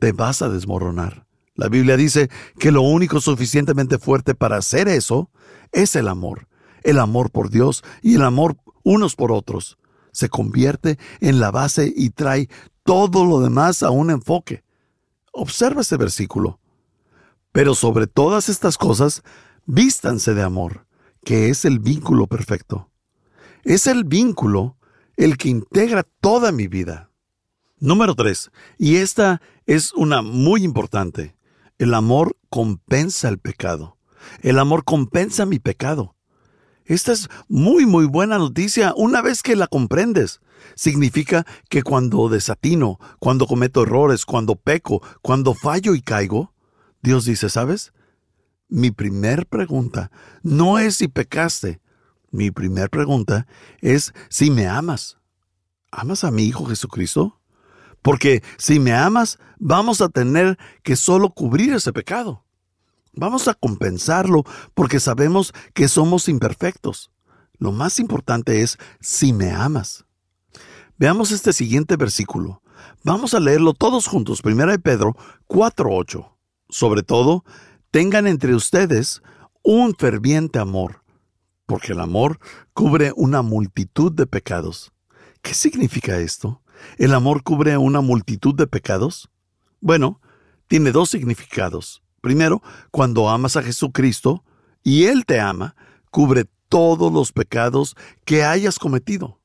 te 0.00 0.12
vas 0.12 0.42
a 0.42 0.48
desmoronar. 0.48 1.29
La 1.60 1.68
Biblia 1.68 1.96
dice 1.96 2.30
que 2.58 2.72
lo 2.72 2.82
único 2.82 3.20
suficientemente 3.20 3.98
fuerte 3.98 4.34
para 4.34 4.56
hacer 4.56 4.88
eso 4.88 5.30
es 5.72 5.94
el 5.94 6.08
amor 6.08 6.48
el 6.82 6.98
amor 6.98 7.30
por 7.30 7.50
Dios 7.50 7.82
y 8.02 8.16
el 8.16 8.22
amor 8.22 8.56
unos 8.82 9.16
por 9.16 9.32
otros. 9.32 9.78
Se 10.12 10.28
convierte 10.28 10.98
en 11.20 11.40
la 11.40 11.50
base 11.50 11.92
y 11.94 12.10
trae 12.10 12.48
todo 12.82 13.24
lo 13.24 13.40
demás 13.40 13.82
a 13.82 13.90
un 13.90 14.10
enfoque. 14.10 14.64
Observa 15.32 15.82
este 15.82 15.96
versículo. 15.96 16.58
Pero 17.52 17.74
sobre 17.74 18.06
todas 18.06 18.48
estas 18.48 18.76
cosas, 18.76 19.22
vístanse 19.66 20.34
de 20.34 20.42
amor, 20.42 20.86
que 21.24 21.50
es 21.50 21.64
el 21.64 21.78
vínculo 21.78 22.26
perfecto. 22.26 22.90
Es 23.64 23.86
el 23.86 24.04
vínculo 24.04 24.76
el 25.16 25.36
que 25.36 25.48
integra 25.48 26.04
toda 26.20 26.50
mi 26.50 26.66
vida. 26.66 27.10
Número 27.78 28.14
3. 28.14 28.50
Y 28.78 28.96
esta 28.96 29.40
es 29.66 29.92
una 29.92 30.22
muy 30.22 30.64
importante. 30.64 31.36
El 31.80 31.94
amor 31.94 32.36
compensa 32.50 33.30
el 33.30 33.38
pecado. 33.38 33.96
El 34.42 34.58
amor 34.58 34.84
compensa 34.84 35.46
mi 35.46 35.58
pecado. 35.58 36.14
Esta 36.84 37.12
es 37.12 37.30
muy, 37.48 37.86
muy 37.86 38.04
buena 38.04 38.36
noticia 38.36 38.92
una 38.98 39.22
vez 39.22 39.42
que 39.42 39.56
la 39.56 39.66
comprendes. 39.66 40.42
Significa 40.74 41.46
que 41.70 41.82
cuando 41.82 42.28
desatino, 42.28 42.98
cuando 43.18 43.46
cometo 43.46 43.82
errores, 43.84 44.26
cuando 44.26 44.56
peco, 44.56 45.00
cuando 45.22 45.54
fallo 45.54 45.94
y 45.94 46.02
caigo, 46.02 46.52
Dios 47.00 47.24
dice, 47.24 47.48
¿sabes? 47.48 47.94
Mi 48.68 48.90
primer 48.90 49.46
pregunta 49.46 50.10
no 50.42 50.78
es 50.78 50.96
si 50.96 51.08
pecaste. 51.08 51.80
Mi 52.30 52.50
primer 52.50 52.90
pregunta 52.90 53.46
es 53.80 54.12
si 54.28 54.50
me 54.50 54.66
amas. 54.66 55.16
¿Amas 55.90 56.24
a 56.24 56.30
mi 56.30 56.42
Hijo 56.44 56.66
Jesucristo? 56.66 57.39
Porque 58.02 58.42
si 58.56 58.78
me 58.78 58.92
amas, 58.92 59.38
vamos 59.58 60.00
a 60.00 60.08
tener 60.08 60.58
que 60.82 60.96
solo 60.96 61.30
cubrir 61.30 61.74
ese 61.74 61.92
pecado. 61.92 62.44
Vamos 63.12 63.48
a 63.48 63.54
compensarlo 63.54 64.44
porque 64.74 65.00
sabemos 65.00 65.52
que 65.74 65.88
somos 65.88 66.28
imperfectos. 66.28 67.10
Lo 67.58 67.72
más 67.72 67.98
importante 67.98 68.62
es 68.62 68.78
si 69.00 69.32
me 69.32 69.50
amas. 69.50 70.04
Veamos 70.96 71.32
este 71.32 71.52
siguiente 71.52 71.96
versículo. 71.96 72.62
Vamos 73.04 73.34
a 73.34 73.40
leerlo 73.40 73.74
todos 73.74 74.06
juntos. 74.06 74.42
Primera 74.42 74.72
de 74.72 74.78
Pedro 74.78 75.16
4:8. 75.46 76.36
Sobre 76.68 77.02
todo, 77.02 77.44
tengan 77.90 78.26
entre 78.26 78.54
ustedes 78.54 79.22
un 79.62 79.94
ferviente 79.94 80.58
amor, 80.58 81.02
porque 81.66 81.92
el 81.92 82.00
amor 82.00 82.38
cubre 82.72 83.12
una 83.16 83.42
multitud 83.42 84.12
de 84.12 84.26
pecados. 84.26 84.92
¿Qué 85.42 85.54
significa 85.54 86.18
esto? 86.18 86.62
¿El 86.98 87.14
amor 87.14 87.42
cubre 87.42 87.76
una 87.76 88.00
multitud 88.00 88.54
de 88.54 88.66
pecados? 88.66 89.30
Bueno, 89.80 90.20
tiene 90.68 90.92
dos 90.92 91.10
significados. 91.10 92.02
Primero, 92.20 92.62
cuando 92.90 93.28
amas 93.28 93.56
a 93.56 93.62
Jesucristo 93.62 94.44
y 94.82 95.04
Él 95.04 95.24
te 95.26 95.40
ama, 95.40 95.74
cubre 96.10 96.46
todos 96.68 97.12
los 97.12 97.32
pecados 97.32 97.96
que 98.24 98.44
hayas 98.44 98.78
cometido. 98.78 99.39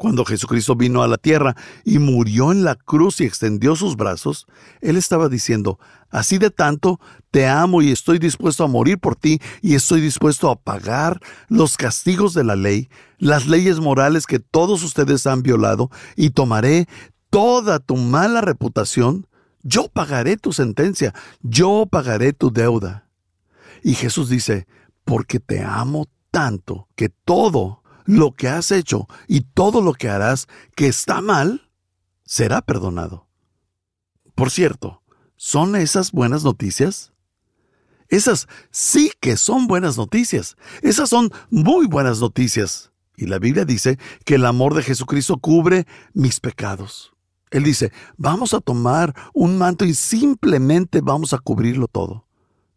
Cuando 0.00 0.24
Jesucristo 0.24 0.76
vino 0.76 1.02
a 1.02 1.08
la 1.08 1.18
tierra 1.18 1.54
y 1.84 1.98
murió 1.98 2.52
en 2.52 2.64
la 2.64 2.74
cruz 2.74 3.20
y 3.20 3.24
extendió 3.24 3.76
sus 3.76 3.96
brazos, 3.96 4.46
Él 4.80 4.96
estaba 4.96 5.28
diciendo, 5.28 5.78
así 6.08 6.38
de 6.38 6.48
tanto 6.48 6.98
te 7.30 7.46
amo 7.46 7.82
y 7.82 7.90
estoy 7.90 8.18
dispuesto 8.18 8.64
a 8.64 8.66
morir 8.66 8.98
por 8.98 9.14
ti 9.14 9.42
y 9.60 9.74
estoy 9.74 10.00
dispuesto 10.00 10.48
a 10.50 10.58
pagar 10.58 11.20
los 11.48 11.76
castigos 11.76 12.32
de 12.32 12.44
la 12.44 12.56
ley, 12.56 12.88
las 13.18 13.46
leyes 13.46 13.78
morales 13.78 14.26
que 14.26 14.38
todos 14.38 14.82
ustedes 14.84 15.26
han 15.26 15.42
violado, 15.42 15.90
y 16.16 16.30
tomaré 16.30 16.88
toda 17.28 17.78
tu 17.78 17.96
mala 17.98 18.40
reputación 18.40 19.26
yo 19.62 19.88
pagaré 19.88 20.38
tu 20.38 20.54
sentencia, 20.54 21.14
yo 21.42 21.84
pagaré 21.84 22.32
tu 22.32 22.50
deuda. 22.50 23.06
Y 23.82 23.92
Jesús 23.92 24.30
dice, 24.30 24.66
porque 25.04 25.40
te 25.40 25.62
amo 25.62 26.06
tanto 26.30 26.88
que 26.96 27.10
todo 27.10 27.79
lo 28.10 28.32
que 28.32 28.48
has 28.48 28.72
hecho 28.72 29.06
y 29.28 29.42
todo 29.42 29.80
lo 29.80 29.92
que 29.92 30.08
harás 30.08 30.48
que 30.74 30.88
está 30.88 31.20
mal, 31.20 31.70
será 32.24 32.60
perdonado. 32.60 33.28
Por 34.34 34.50
cierto, 34.50 35.02
¿son 35.36 35.76
esas 35.76 36.10
buenas 36.10 36.42
noticias? 36.42 37.12
Esas 38.08 38.48
sí 38.72 39.12
que 39.20 39.36
son 39.36 39.68
buenas 39.68 39.96
noticias. 39.96 40.56
Esas 40.82 41.08
son 41.08 41.30
muy 41.50 41.86
buenas 41.86 42.18
noticias. 42.18 42.90
Y 43.16 43.26
la 43.26 43.38
Biblia 43.38 43.64
dice 43.64 43.96
que 44.24 44.34
el 44.34 44.44
amor 44.44 44.74
de 44.74 44.82
Jesucristo 44.82 45.36
cubre 45.38 45.86
mis 46.12 46.40
pecados. 46.40 47.12
Él 47.52 47.62
dice, 47.62 47.92
vamos 48.16 48.54
a 48.54 48.60
tomar 48.60 49.14
un 49.34 49.56
manto 49.56 49.84
y 49.84 49.94
simplemente 49.94 51.00
vamos 51.00 51.32
a 51.32 51.38
cubrirlo 51.38 51.86
todo. 51.86 52.26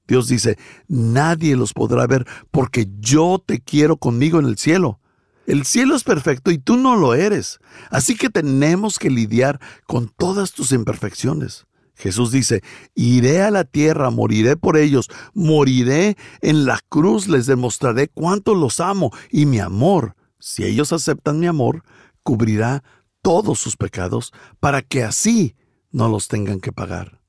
Dios 0.08 0.28
dice, 0.28 0.60
nadie 0.88 1.56
los 1.56 1.74
podrá 1.74 2.06
ver 2.06 2.28
porque 2.52 2.88
yo 3.00 3.44
te 3.44 3.62
quiero 3.62 3.98
conmigo 3.98 4.40
en 4.40 4.46
el 4.46 4.60
cielo. 4.60 5.00
El 5.46 5.66
cielo 5.66 5.96
es 5.96 6.04
perfecto 6.04 6.52
y 6.52 6.58
tú 6.58 6.78
no 6.78 6.96
lo 6.96 7.14
eres. 7.14 7.60
Así 7.90 8.16
que 8.16 8.30
tenemos 8.30 8.98
que 8.98 9.10
lidiar 9.10 9.60
con 9.86 10.10
todas 10.10 10.54
tus 10.54 10.72
imperfecciones. 10.72 11.66
Jesús 11.96 12.32
dice, 12.32 12.64
iré 12.96 13.42
a 13.42 13.52
la 13.52 13.66
tierra, 13.66 14.10
moriré 14.10 14.56
por 14.58 14.78
ellos, 14.78 15.10
moriré 15.34 16.18
en 16.42 16.66
la 16.66 16.80
cruz, 16.90 17.28
les 17.28 17.46
demostraré 17.46 18.08
cuánto 18.08 18.56
los 18.56 18.80
amo 18.80 19.12
y 19.30 19.46
mi 19.46 19.60
amor, 19.60 20.16
si 20.40 20.64
ellos 20.64 20.92
aceptan 20.92 21.40
mi 21.40 21.48
amor, 21.48 21.84
cubrirá 22.24 22.84
todos 23.22 23.60
sus 23.60 23.78
pecados 23.78 24.34
para 24.60 24.82
que 24.82 25.04
así 25.04 25.56
no 25.92 26.10
los 26.10 26.28
tengan 26.28 26.60
que 26.60 26.72
pagar. 26.72 27.22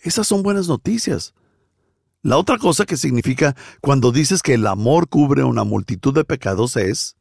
Esas 0.00 0.26
son 0.26 0.42
buenas 0.42 0.68
noticias. 0.68 1.34
La 2.22 2.38
otra 2.38 2.58
cosa 2.58 2.86
que 2.86 2.96
significa 2.96 3.56
cuando 3.80 4.12
dices 4.12 4.42
que 4.42 4.54
el 4.54 4.66
amor 4.66 5.08
cubre 5.08 5.42
una 5.44 5.64
multitud 5.64 6.14
de 6.14 6.24
pecados 6.24 6.76
es, 6.76 7.16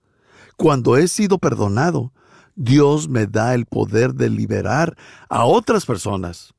cuando 0.58 0.98
he 0.98 1.08
sido 1.08 1.38
perdonado, 1.38 2.12
Dios 2.56 3.10
me 3.10 3.28
da 3.28 3.54
el 3.54 3.66
poder 3.66 4.14
de 4.14 4.30
liberar 4.30 4.96
a 5.30 5.46
otras 5.46 5.86
personas. 5.86 6.54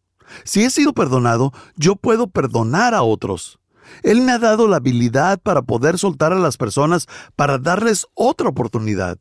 Si 0.44 0.64
he 0.64 0.70
sido 0.70 0.92
perdonado, 0.92 1.52
yo 1.76 1.96
puedo 1.96 2.26
perdonar 2.26 2.94
a 2.94 3.02
otros. 3.02 3.58
Él 4.02 4.20
me 4.20 4.32
ha 4.32 4.38
dado 4.38 4.66
la 4.68 4.76
habilidad 4.76 5.38
para 5.40 5.62
poder 5.62 5.98
soltar 5.98 6.32
a 6.32 6.38
las 6.38 6.56
personas 6.56 7.06
para 7.36 7.58
darles 7.58 8.06
otra 8.14 8.48
oportunidad. 8.48 9.18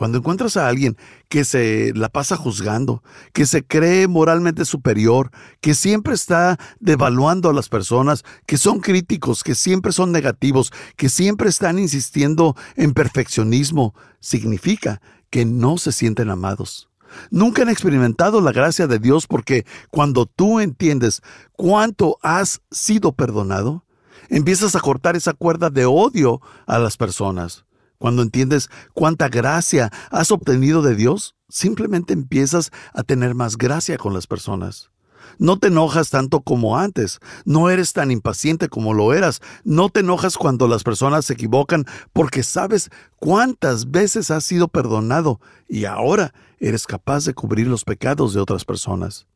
Cuando 0.00 0.16
encuentras 0.16 0.56
a 0.56 0.66
alguien 0.66 0.96
que 1.28 1.44
se 1.44 1.92
la 1.94 2.08
pasa 2.08 2.34
juzgando, 2.34 3.02
que 3.34 3.44
se 3.44 3.62
cree 3.62 4.08
moralmente 4.08 4.64
superior, 4.64 5.30
que 5.60 5.74
siempre 5.74 6.14
está 6.14 6.58
devaluando 6.78 7.50
a 7.50 7.52
las 7.52 7.68
personas, 7.68 8.24
que 8.46 8.56
son 8.56 8.80
críticos, 8.80 9.44
que 9.44 9.54
siempre 9.54 9.92
son 9.92 10.10
negativos, 10.10 10.72
que 10.96 11.10
siempre 11.10 11.50
están 11.50 11.78
insistiendo 11.78 12.56
en 12.76 12.94
perfeccionismo, 12.94 13.94
significa 14.20 15.02
que 15.28 15.44
no 15.44 15.76
se 15.76 15.92
sienten 15.92 16.30
amados. 16.30 16.88
Nunca 17.30 17.60
han 17.60 17.68
experimentado 17.68 18.40
la 18.40 18.52
gracia 18.52 18.86
de 18.86 19.00
Dios 19.00 19.26
porque 19.26 19.66
cuando 19.90 20.24
tú 20.24 20.60
entiendes 20.60 21.20
cuánto 21.52 22.16
has 22.22 22.62
sido 22.70 23.12
perdonado, 23.12 23.84
empiezas 24.30 24.74
a 24.74 24.80
cortar 24.80 25.14
esa 25.14 25.34
cuerda 25.34 25.68
de 25.68 25.84
odio 25.84 26.40
a 26.66 26.78
las 26.78 26.96
personas. 26.96 27.66
Cuando 28.00 28.22
entiendes 28.22 28.70
cuánta 28.94 29.28
gracia 29.28 29.92
has 30.10 30.30
obtenido 30.30 30.80
de 30.80 30.96
Dios, 30.96 31.36
simplemente 31.50 32.14
empiezas 32.14 32.70
a 32.94 33.02
tener 33.02 33.34
más 33.34 33.58
gracia 33.58 33.98
con 33.98 34.14
las 34.14 34.26
personas. 34.26 34.90
No 35.36 35.58
te 35.58 35.66
enojas 35.68 36.08
tanto 36.08 36.40
como 36.40 36.78
antes, 36.78 37.18
no 37.44 37.68
eres 37.68 37.92
tan 37.92 38.10
impaciente 38.10 38.70
como 38.70 38.94
lo 38.94 39.12
eras, 39.12 39.42
no 39.64 39.90
te 39.90 40.00
enojas 40.00 40.38
cuando 40.38 40.66
las 40.66 40.82
personas 40.82 41.26
se 41.26 41.34
equivocan 41.34 41.84
porque 42.14 42.42
sabes 42.42 42.88
cuántas 43.18 43.90
veces 43.90 44.30
has 44.30 44.44
sido 44.44 44.68
perdonado 44.68 45.38
y 45.68 45.84
ahora 45.84 46.32
eres 46.58 46.86
capaz 46.86 47.26
de 47.26 47.34
cubrir 47.34 47.66
los 47.66 47.84
pecados 47.84 48.32
de 48.32 48.40
otras 48.40 48.64
personas. 48.64 49.26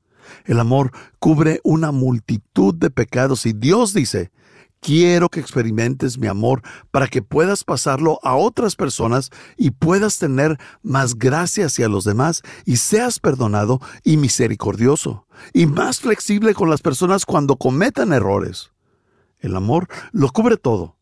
El 0.47 0.59
amor 0.59 0.90
cubre 1.18 1.61
una 1.64 1.92
multitud 1.92 2.75
de 2.75 2.88
pecados 2.88 3.44
y 3.44 3.52
Dios 3.52 3.92
dice, 3.92 4.33
Quiero 4.84 5.30
que 5.30 5.40
experimentes 5.40 6.18
mi 6.18 6.26
amor 6.26 6.60
para 6.90 7.08
que 7.08 7.22
puedas 7.22 7.64
pasarlo 7.64 8.20
a 8.22 8.36
otras 8.36 8.76
personas 8.76 9.30
y 9.56 9.70
puedas 9.70 10.18
tener 10.18 10.58
más 10.82 11.14
gracia 11.14 11.64
hacia 11.64 11.88
los 11.88 12.04
demás 12.04 12.42
y 12.66 12.76
seas 12.76 13.18
perdonado 13.18 13.80
y 14.02 14.18
misericordioso 14.18 15.26
y 15.54 15.64
más 15.64 16.00
flexible 16.00 16.52
con 16.52 16.68
las 16.68 16.82
personas 16.82 17.24
cuando 17.24 17.56
cometan 17.56 18.12
errores. 18.12 18.72
El 19.38 19.56
amor 19.56 19.88
lo 20.12 20.28
cubre 20.28 20.58
todo. 20.58 20.98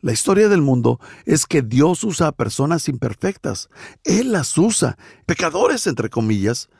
La 0.00 0.14
historia 0.14 0.48
del 0.48 0.62
mundo 0.62 0.98
es 1.26 1.44
que 1.44 1.60
Dios 1.60 2.04
usa 2.04 2.28
a 2.28 2.32
personas 2.32 2.88
imperfectas. 2.88 3.68
Él 4.04 4.32
las 4.32 4.56
usa, 4.56 4.96
pecadores 5.26 5.86
entre 5.86 6.08
comillas, 6.08 6.70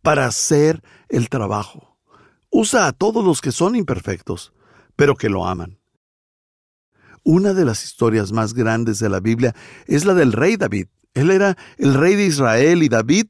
para 0.00 0.24
hacer 0.24 0.82
el 1.10 1.28
trabajo. 1.28 1.98
Usa 2.48 2.86
a 2.86 2.92
todos 2.92 3.22
los 3.22 3.42
que 3.42 3.52
son 3.52 3.76
imperfectos, 3.76 4.54
pero 4.96 5.14
que 5.14 5.28
lo 5.28 5.46
aman. 5.46 5.78
Una 7.28 7.54
de 7.54 7.64
las 7.64 7.82
historias 7.82 8.30
más 8.30 8.54
grandes 8.54 9.00
de 9.00 9.08
la 9.08 9.18
Biblia 9.18 9.52
es 9.88 10.04
la 10.04 10.14
del 10.14 10.32
rey 10.32 10.54
David. 10.56 10.86
Él 11.12 11.32
era 11.32 11.58
el 11.76 11.94
rey 11.94 12.14
de 12.14 12.24
Israel 12.24 12.84
y 12.84 12.88
David 12.88 13.26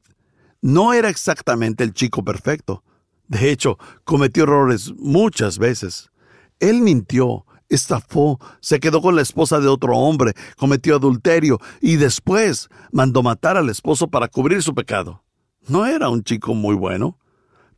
no 0.61 0.93
era 0.93 1.09
exactamente 1.09 1.83
el 1.83 1.95
chico 1.95 2.23
perfecto. 2.23 2.83
De 3.27 3.49
hecho, 3.49 3.79
cometió 4.03 4.43
errores 4.43 4.93
muchas 4.99 5.57
veces. 5.57 6.11
Él 6.59 6.83
mintió, 6.83 7.47
estafó, 7.69 8.39
se 8.59 8.79
quedó 8.79 9.01
con 9.01 9.15
la 9.15 9.23
esposa 9.23 9.59
de 9.59 9.67
otro 9.67 9.97
hombre, 9.97 10.33
cometió 10.57 10.97
adulterio 10.97 11.57
y 11.81 11.95
después 11.95 12.69
mandó 12.91 13.23
matar 13.23 13.57
al 13.57 13.67
esposo 13.67 14.09
para 14.09 14.27
cubrir 14.27 14.61
su 14.61 14.75
pecado. 14.75 15.23
No 15.67 15.87
era 15.87 16.09
un 16.09 16.23
chico 16.23 16.53
muy 16.53 16.75
bueno, 16.75 17.17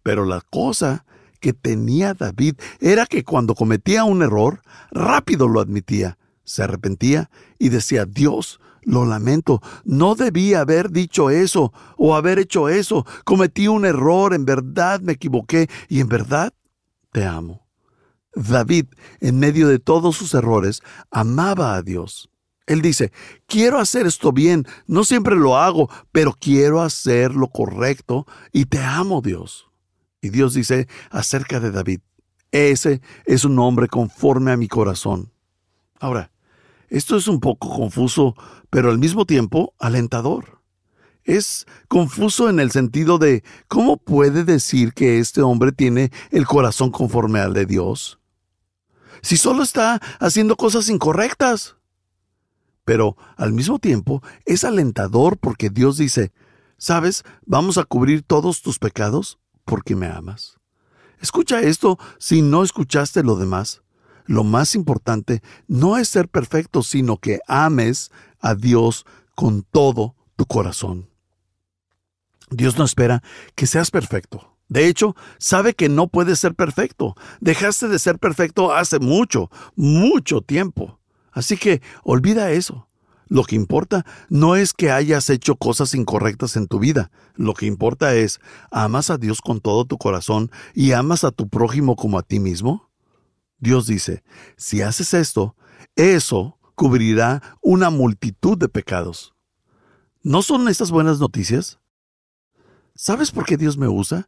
pero 0.03 0.25
la 0.25 0.41
cosa 0.41 1.05
que 1.39 1.53
tenía 1.53 2.13
David 2.13 2.55
era 2.79 3.05
que 3.05 3.23
cuando 3.23 3.55
cometía 3.55 4.03
un 4.03 4.21
error, 4.21 4.61
rápido 4.91 5.47
lo 5.47 5.59
admitía, 5.59 6.17
se 6.43 6.63
arrepentía 6.63 7.29
y 7.57 7.69
decía, 7.69 8.05
Dios, 8.05 8.59
lo 8.83 9.05
lamento, 9.05 9.61
no 9.83 10.15
debía 10.15 10.61
haber 10.61 10.91
dicho 10.91 11.29
eso 11.29 11.73
o 11.97 12.15
haber 12.15 12.39
hecho 12.39 12.69
eso, 12.69 13.05
cometí 13.23 13.67
un 13.67 13.85
error, 13.85 14.33
en 14.33 14.45
verdad 14.45 15.01
me 15.01 15.13
equivoqué 15.13 15.69
y 15.87 15.99
en 15.99 16.07
verdad 16.07 16.53
te 17.11 17.25
amo. 17.25 17.67
David, 18.33 18.85
en 19.19 19.39
medio 19.39 19.67
de 19.67 19.79
todos 19.79 20.15
sus 20.15 20.33
errores, 20.33 20.81
amaba 21.11 21.75
a 21.75 21.81
Dios. 21.81 22.29
Él 22.67 22.81
dice, 22.81 23.11
quiero 23.47 23.79
hacer 23.79 24.05
esto 24.05 24.31
bien, 24.31 24.67
no 24.85 25.03
siempre 25.03 25.35
lo 25.35 25.57
hago, 25.57 25.89
pero 26.11 26.35
quiero 26.39 26.81
hacer 26.81 27.33
lo 27.33 27.47
correcto 27.47 28.27
y 28.51 28.65
te 28.65 28.79
amo 28.79 29.21
Dios. 29.21 29.68
Y 30.21 30.29
Dios 30.29 30.53
dice 30.53 30.87
acerca 31.09 31.59
de 31.59 31.71
David, 31.71 32.01
ese 32.51 33.01
es 33.25 33.45
un 33.45 33.57
hombre 33.59 33.87
conforme 33.87 34.51
a 34.51 34.57
mi 34.57 34.67
corazón. 34.67 35.31
Ahora, 35.99 36.31
esto 36.89 37.15
es 37.15 37.27
un 37.27 37.39
poco 37.39 37.69
confuso, 37.69 38.35
pero 38.69 38.89
al 38.89 38.97
mismo 38.97 39.25
tiempo 39.25 39.73
alentador. 39.79 40.59
Es 41.23 41.67
confuso 41.87 42.49
en 42.49 42.59
el 42.59 42.71
sentido 42.71 43.19
de 43.19 43.43
¿cómo 43.67 43.97
puede 43.97 44.43
decir 44.43 44.93
que 44.93 45.19
este 45.19 45.41
hombre 45.41 45.71
tiene 45.71 46.11
el 46.31 46.47
corazón 46.47 46.91
conforme 46.91 47.39
al 47.39 47.53
de 47.53 47.65
Dios? 47.65 48.19
Si 49.21 49.37
solo 49.37 49.61
está 49.61 50.01
haciendo 50.19 50.55
cosas 50.55 50.89
incorrectas. 50.89 51.75
Pero 52.83 53.15
al 53.35 53.53
mismo 53.53 53.77
tiempo 53.77 54.23
es 54.45 54.63
alentador 54.63 55.37
porque 55.37 55.69
Dios 55.69 55.97
dice, 55.97 56.31
¿sabes? 56.77 57.23
Vamos 57.45 57.77
a 57.77 57.83
cubrir 57.83 58.23
todos 58.23 58.63
tus 58.63 58.79
pecados 58.79 59.38
porque 59.69 59.95
me 59.95 60.07
amas. 60.07 60.57
Escucha 61.21 61.61
esto 61.61 61.99
si 62.17 62.41
no 62.41 62.63
escuchaste 62.63 63.21
lo 63.21 63.35
demás. 63.35 63.83
Lo 64.25 64.43
más 64.43 64.73
importante 64.73 65.43
no 65.67 65.97
es 65.97 66.07
ser 66.07 66.27
perfecto, 66.27 66.81
sino 66.81 67.17
que 67.17 67.39
ames 67.47 68.11
a 68.39 68.55
Dios 68.55 69.05
con 69.35 69.61
todo 69.61 70.15
tu 70.35 70.45
corazón. 70.47 71.07
Dios 72.49 72.79
no 72.79 72.83
espera 72.83 73.21
que 73.53 73.67
seas 73.67 73.91
perfecto. 73.91 74.57
De 74.69 74.87
hecho, 74.87 75.15
sabe 75.37 75.75
que 75.75 75.87
no 75.87 76.07
puedes 76.07 76.39
ser 76.39 76.55
perfecto. 76.55 77.15
Dejaste 77.39 77.89
de 77.89 77.99
ser 77.99 78.17
perfecto 78.17 78.73
hace 78.73 78.97
mucho, 78.97 79.51
mucho 79.75 80.41
tiempo. 80.41 80.99
Así 81.31 81.57
que 81.57 81.83
olvida 82.03 82.51
eso. 82.51 82.88
Lo 83.29 83.43
que 83.43 83.55
importa 83.55 84.05
no 84.27 84.55
es 84.55 84.73
que 84.73 84.91
hayas 84.91 85.29
hecho 85.29 85.55
cosas 85.55 85.93
incorrectas 85.93 86.55
en 86.55 86.67
tu 86.67 86.79
vida. 86.79 87.11
Lo 87.35 87.53
que 87.53 87.67
importa 87.67 88.15
es, 88.15 88.39
¿amas 88.71 89.11
a 89.11 89.17
Dios 89.17 89.39
con 89.39 89.61
todo 89.61 89.85
tu 89.85 89.97
corazón 89.97 90.51
y 90.73 90.91
amas 90.93 91.23
a 91.23 91.31
tu 91.31 91.47
prójimo 91.47 91.95
como 91.95 92.17
a 92.17 92.23
ti 92.23 92.39
mismo? 92.39 92.89
Dios 93.59 93.85
dice, 93.85 94.23
si 94.57 94.81
haces 94.81 95.13
esto, 95.13 95.55
eso 95.95 96.57
cubrirá 96.73 97.57
una 97.61 97.91
multitud 97.91 98.57
de 98.57 98.67
pecados. 98.67 99.35
¿No 100.23 100.41
son 100.41 100.67
estas 100.67 100.89
buenas 100.89 101.19
noticias? 101.19 101.79
¿Sabes 102.95 103.31
por 103.31 103.45
qué 103.45 103.57
Dios 103.57 103.77
me 103.77 103.87
usa? 103.87 104.27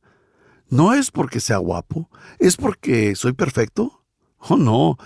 No 0.70 0.94
es 0.94 1.12
porque 1.12 1.40
sea 1.40 1.58
guapo, 1.58 2.10
es 2.40 2.56
porque 2.56 3.16
soy 3.16 3.34
perfecto. 3.34 4.06
Oh, 4.38 4.58
no, 4.58 4.98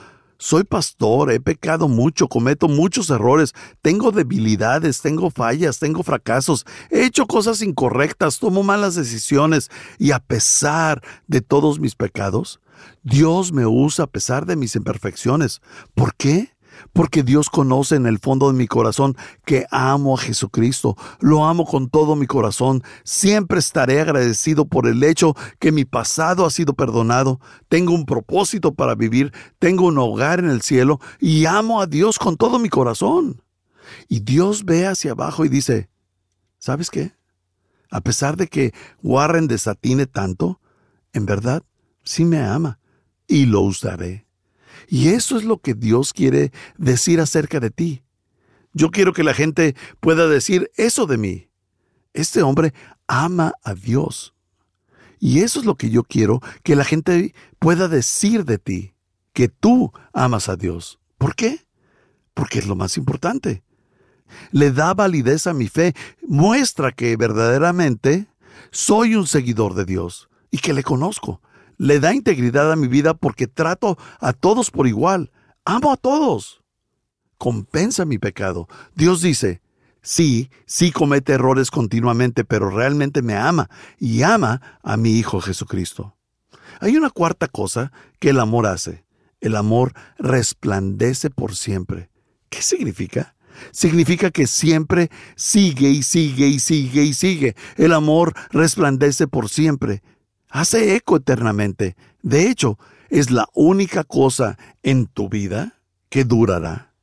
soy 0.46 0.64
pastor, 0.64 1.32
he 1.32 1.40
pecado 1.40 1.88
mucho, 1.88 2.28
cometo 2.28 2.68
muchos 2.68 3.10
errores, 3.10 3.56
tengo 3.82 4.12
debilidades, 4.12 5.02
tengo 5.02 5.32
fallas, 5.32 5.80
tengo 5.80 6.04
fracasos, 6.04 6.68
he 6.92 7.04
hecho 7.04 7.26
cosas 7.26 7.64
incorrectas, 7.64 8.38
tomo 8.38 8.62
malas 8.62 8.94
decisiones 8.94 9.72
y 9.98 10.12
a 10.12 10.20
pesar 10.20 11.02
de 11.26 11.42
todos 11.42 11.80
mis 11.80 11.96
pecados, 11.96 12.60
Dios 13.02 13.54
me 13.54 13.66
usa 13.66 14.06
a 14.06 14.08
pesar 14.08 14.46
de 14.46 14.56
mis 14.56 14.76
imperfecciones. 14.76 15.64
¿Por 15.96 16.14
qué? 16.14 16.55
Porque 16.94 17.24
Dios 17.24 17.50
conoce 17.50 17.96
en 17.96 18.06
el 18.06 18.20
fondo 18.20 18.52
de 18.52 18.58
mi 18.58 18.68
corazón 18.68 19.16
que 19.46 19.66
amo 19.72 20.16
a 20.16 20.22
Jesucristo, 20.22 20.96
lo 21.20 21.46
amo 21.46 21.66
con 21.66 21.90
todo 21.90 22.16
mi 22.16 22.28
corazón, 22.28 22.84
siempre 23.04 23.60
estaré 23.60 24.02
agradecido 24.02 24.66
por 24.66 24.88
el 24.88 25.04
hecho 25.04 25.36
que 25.60 25.72
mi 25.72 25.86
pasado 25.86 26.46
ha 26.46 26.50
sido 26.50 26.74
perdonado, 26.74 27.40
tengo 27.70 27.94
un 27.94 28.06
propósito 28.06 28.74
para 28.74 28.96
vivir, 28.96 29.34
tengo 29.60 29.88
un 29.88 29.98
hogar 29.98 30.40
en 30.40 30.50
el 30.50 30.62
cielo 30.62 31.00
y 31.20 31.46
amo 31.46 31.82
a 31.82 31.88
Dios 31.88 32.20
con 32.20 32.38
todo 32.38 32.60
mi 32.60 32.70
corazón. 32.70 33.42
Y 34.08 34.22
Dios 34.22 34.66
ve 34.66 34.88
hacia 34.88 35.12
abajo 35.12 35.46
y 35.46 35.50
dice, 35.50 35.90
¿sabes 36.58 36.90
qué? 36.90 37.14
A 37.92 38.02
pesar 38.02 38.36
de 38.36 38.48
que 38.48 38.74
Warren 39.04 39.48
desatine 39.48 40.08
tanto, 40.08 40.60
en 41.14 41.26
verdad 41.26 41.64
sí 42.04 42.26
me 42.26 42.40
ama 42.40 42.80
y 43.28 43.46
lo 43.46 43.62
usaré. 43.62 44.25
Y 44.88 45.10
eso 45.10 45.38
es 45.38 45.44
lo 45.44 45.60
que 45.60 45.74
Dios 45.74 46.14
quiere 46.14 46.52
decir 46.78 47.20
acerca 47.20 47.60
de 47.60 47.72
ti. 47.72 48.04
Yo 48.74 48.92
quiero 48.92 49.14
que 49.14 49.24
la 49.24 49.34
gente 49.34 49.76
pueda 50.00 50.28
decir 50.28 50.72
eso 50.76 51.06
de 51.06 51.18
mí. 51.18 51.50
Este 52.14 52.42
hombre 52.42 52.74
ama 53.08 53.54
a 53.64 53.74
Dios. 53.74 54.34
Y 55.20 55.40
eso 55.40 55.60
es 55.60 55.66
lo 55.66 55.76
que 55.76 55.90
yo 55.90 56.04
quiero 56.04 56.42
que 56.64 56.76
la 56.76 56.84
gente 56.84 57.34
pueda 57.60 57.88
decir 57.88 58.46
de 58.46 58.58
ti, 58.58 58.94
que 59.34 59.48
tú 59.48 59.92
amas 60.14 60.50
a 60.50 60.56
Dios. 60.56 61.00
¿Por 61.18 61.36
qué? 61.36 61.66
Porque 62.34 62.60
es 62.60 62.68
lo 62.68 62.76
más 62.76 62.98
importante. 62.98 63.64
Le 64.52 64.72
da 64.72 64.94
validez 64.94 65.48
a 65.48 65.54
mi 65.54 65.68
fe, 65.68 65.94
muestra 66.28 66.92
que 66.92 67.16
verdaderamente 67.16 68.28
soy 68.72 69.16
un 69.16 69.28
seguidor 69.28 69.74
de 69.74 69.86
Dios 69.86 70.30
y 70.52 70.58
que 70.58 70.74
le 70.74 70.84
conozco 70.84 71.42
le 71.78 72.00
da 72.00 72.14
integridad 72.14 72.72
a 72.72 72.76
mi 72.76 72.88
vida 72.88 73.14
porque 73.14 73.48
trato 73.48 73.98
a 74.20 74.34
todos 74.34 74.72
por 74.72 74.88
igual. 74.88 75.32
Amo 75.66 75.92
a 75.92 75.98
todos. 75.98 76.62
Compensa 77.38 78.06
mi 78.06 78.18
pecado. 78.18 78.68
Dios 78.96 79.22
dice, 79.22 79.62
sí, 80.02 80.50
sí 80.66 80.92
comete 80.92 81.34
errores 81.34 81.72
continuamente, 81.72 82.46
pero 82.46 82.70
realmente 82.70 83.22
me 83.22 83.36
ama 83.36 83.70
y 84.00 84.24
ama 84.24 84.80
a 84.84 84.98
mi 84.98 85.12
Hijo 85.12 85.42
Jesucristo. 85.42 86.16
Hay 86.80 86.98
una 86.98 87.10
cuarta 87.10 87.48
cosa 87.48 87.92
que 88.20 88.30
el 88.30 88.40
amor 88.40 88.68
hace. 88.68 89.06
El 89.42 89.56
amor 89.56 89.94
resplandece 90.18 91.30
por 91.30 91.56
siempre. 91.56 92.10
¿Qué 92.50 92.62
significa? 92.62 93.36
Significa 93.72 94.32
que 94.32 94.48
siempre 94.48 95.10
sigue 95.36 95.90
y 95.90 96.04
sigue 96.04 96.48
y 96.48 96.60
sigue 96.60 97.04
y 97.04 97.14
sigue. 97.14 97.56
El 97.78 97.94
amor 97.94 98.34
resplandece 98.52 99.28
por 99.28 99.50
siempre. 99.50 100.04
Hace 100.50 100.96
eco 100.96 101.18
eternamente. 101.18 101.96
De 102.22 102.50
hecho, 102.50 102.78
es 103.10 103.32
la 103.32 103.48
única 103.54 104.04
cosa 104.04 104.58
en 104.84 105.08
tu 105.08 105.30
vida 105.30 105.80
que 106.10 106.24
durará. 106.24 106.94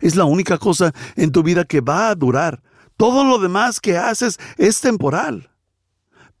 Es 0.00 0.16
la 0.16 0.24
única 0.24 0.58
cosa 0.58 0.92
en 1.16 1.30
tu 1.30 1.42
vida 1.42 1.64
que 1.64 1.80
va 1.80 2.08
a 2.08 2.14
durar. 2.14 2.62
Todo 2.96 3.24
lo 3.24 3.38
demás 3.38 3.80
que 3.80 3.96
haces 3.96 4.38
es 4.56 4.80
temporal. 4.80 5.50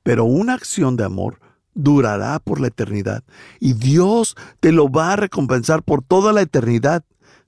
Pero 0.02 0.24
una 0.24 0.54
acción 0.54 0.96
de 0.96 1.04
amor 1.04 1.38
durará 1.74 2.38
por 2.38 2.60
la 2.60 2.68
eternidad 2.68 3.22
y 3.58 3.74
Dios 3.74 4.36
te 4.60 4.72
lo 4.72 4.90
va 4.90 5.12
a 5.12 5.16
recompensar 5.16 5.82
por 5.82 6.02
toda 6.02 6.32
la 6.32 6.42
eternidad. 6.42 7.04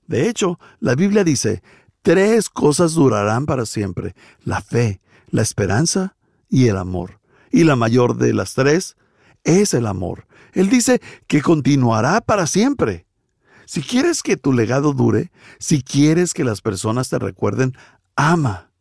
De 0.07 0.29
hecho, 0.29 0.59
la 0.79 0.95
Biblia 0.95 1.23
dice, 1.23 1.61
tres 2.01 2.49
cosas 2.49 2.93
durarán 2.93 3.45
para 3.45 3.65
siempre, 3.65 4.15
la 4.43 4.61
fe, 4.61 5.01
la 5.29 5.41
esperanza 5.41 6.15
y 6.49 6.67
el 6.67 6.77
amor. 6.77 7.19
Y 7.53 7.65
la 7.65 7.75
mayor 7.75 8.17
de 8.17 8.33
las 8.33 8.55
tres 8.55 8.97
es 9.43 9.75
el 9.75 9.85
amor. 9.85 10.25
Él 10.53 10.69
dice 10.69 11.01
que 11.27 11.43
continuará 11.43 12.19
para 12.19 12.47
siempre. 12.47 13.05
Si 13.65 13.83
quieres 13.83 14.23
que 14.23 14.37
tu 14.37 14.53
legado 14.53 14.93
dure, 14.93 15.31
si 15.59 15.83
quieres 15.83 16.33
que 16.33 16.43
las 16.43 16.61
personas 16.61 17.09
te 17.09 17.19
recuerden, 17.19 17.77
ama. 18.15 18.71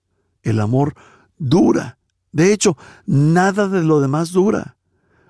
El 0.43 0.59
amor 0.59 0.95
dura. 1.37 1.99
De 2.33 2.55
hecho, 2.55 2.79
nada 3.05 3.69
de 3.69 3.83
lo 3.83 4.01
demás 4.01 4.33
dura. 4.33 4.79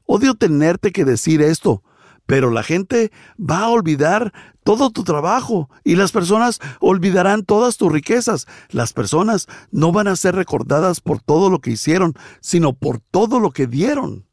Odio 0.06 0.34
tenerte 0.34 0.92
que 0.92 1.04
decir 1.04 1.42
esto, 1.42 1.82
pero 2.26 2.50
la 2.50 2.62
gente 2.62 3.12
va 3.38 3.60
a 3.60 3.68
olvidar 3.68 4.32
todo 4.64 4.90
tu 4.90 5.04
trabajo 5.04 5.68
y 5.84 5.96
las 5.96 6.12
personas 6.12 6.60
olvidarán 6.80 7.44
todas 7.44 7.76
tus 7.76 7.92
riquezas. 7.92 8.46
Las 8.70 8.92
personas 8.92 9.48
no 9.70 9.92
van 9.92 10.08
a 10.08 10.16
ser 10.16 10.34
recordadas 10.34 11.00
por 11.00 11.20
todo 11.20 11.50
lo 11.50 11.60
que 11.60 11.72
hicieron, 11.72 12.14
sino 12.40 12.72
por 12.72 13.00
todo 13.00 13.40
lo 13.40 13.50
que 13.50 13.66
dieron. 13.66 14.26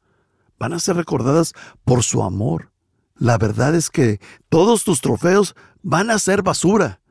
Van 0.59 0.73
a 0.73 0.79
ser 0.79 0.97
recordadas 0.97 1.53
por 1.83 2.03
su 2.03 2.23
amor. 2.23 2.71
La 3.15 3.37
verdad 3.37 3.75
es 3.75 3.89
que 3.89 4.19
todos 4.49 4.83
tus 4.83 5.01
trofeos 5.01 5.55
van 5.81 6.09
a 6.09 6.19
ser 6.19 6.41
basura. 6.41 7.01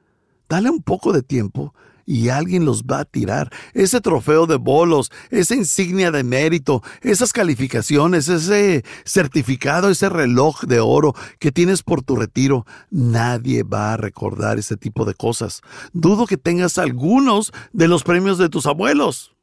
Dale 0.48 0.70
un 0.70 0.82
poco 0.82 1.12
de 1.12 1.22
tiempo 1.22 1.74
y 2.08 2.30
alguien 2.30 2.64
los 2.64 2.84
va 2.84 3.00
a 3.00 3.04
tirar. 3.04 3.52
Ese 3.74 4.00
trofeo 4.00 4.46
de 4.46 4.56
bolos, 4.56 5.12
esa 5.28 5.54
insignia 5.54 6.10
de 6.10 6.24
mérito, 6.24 6.82
esas 7.02 7.34
calificaciones, 7.34 8.28
ese 8.28 8.82
certificado, 9.04 9.90
ese 9.90 10.08
reloj 10.08 10.62
de 10.62 10.80
oro 10.80 11.14
que 11.38 11.52
tienes 11.52 11.82
por 11.82 12.02
tu 12.02 12.16
retiro, 12.16 12.64
nadie 12.90 13.62
va 13.62 13.92
a 13.92 13.96
recordar 13.98 14.58
ese 14.58 14.78
tipo 14.78 15.04
de 15.04 15.12
cosas. 15.12 15.60
Dudo 15.92 16.26
que 16.26 16.38
tengas 16.38 16.78
algunos 16.78 17.52
de 17.74 17.88
los 17.88 18.04
premios 18.04 18.38
de 18.38 18.48
tus 18.48 18.64
abuelos. 18.64 19.36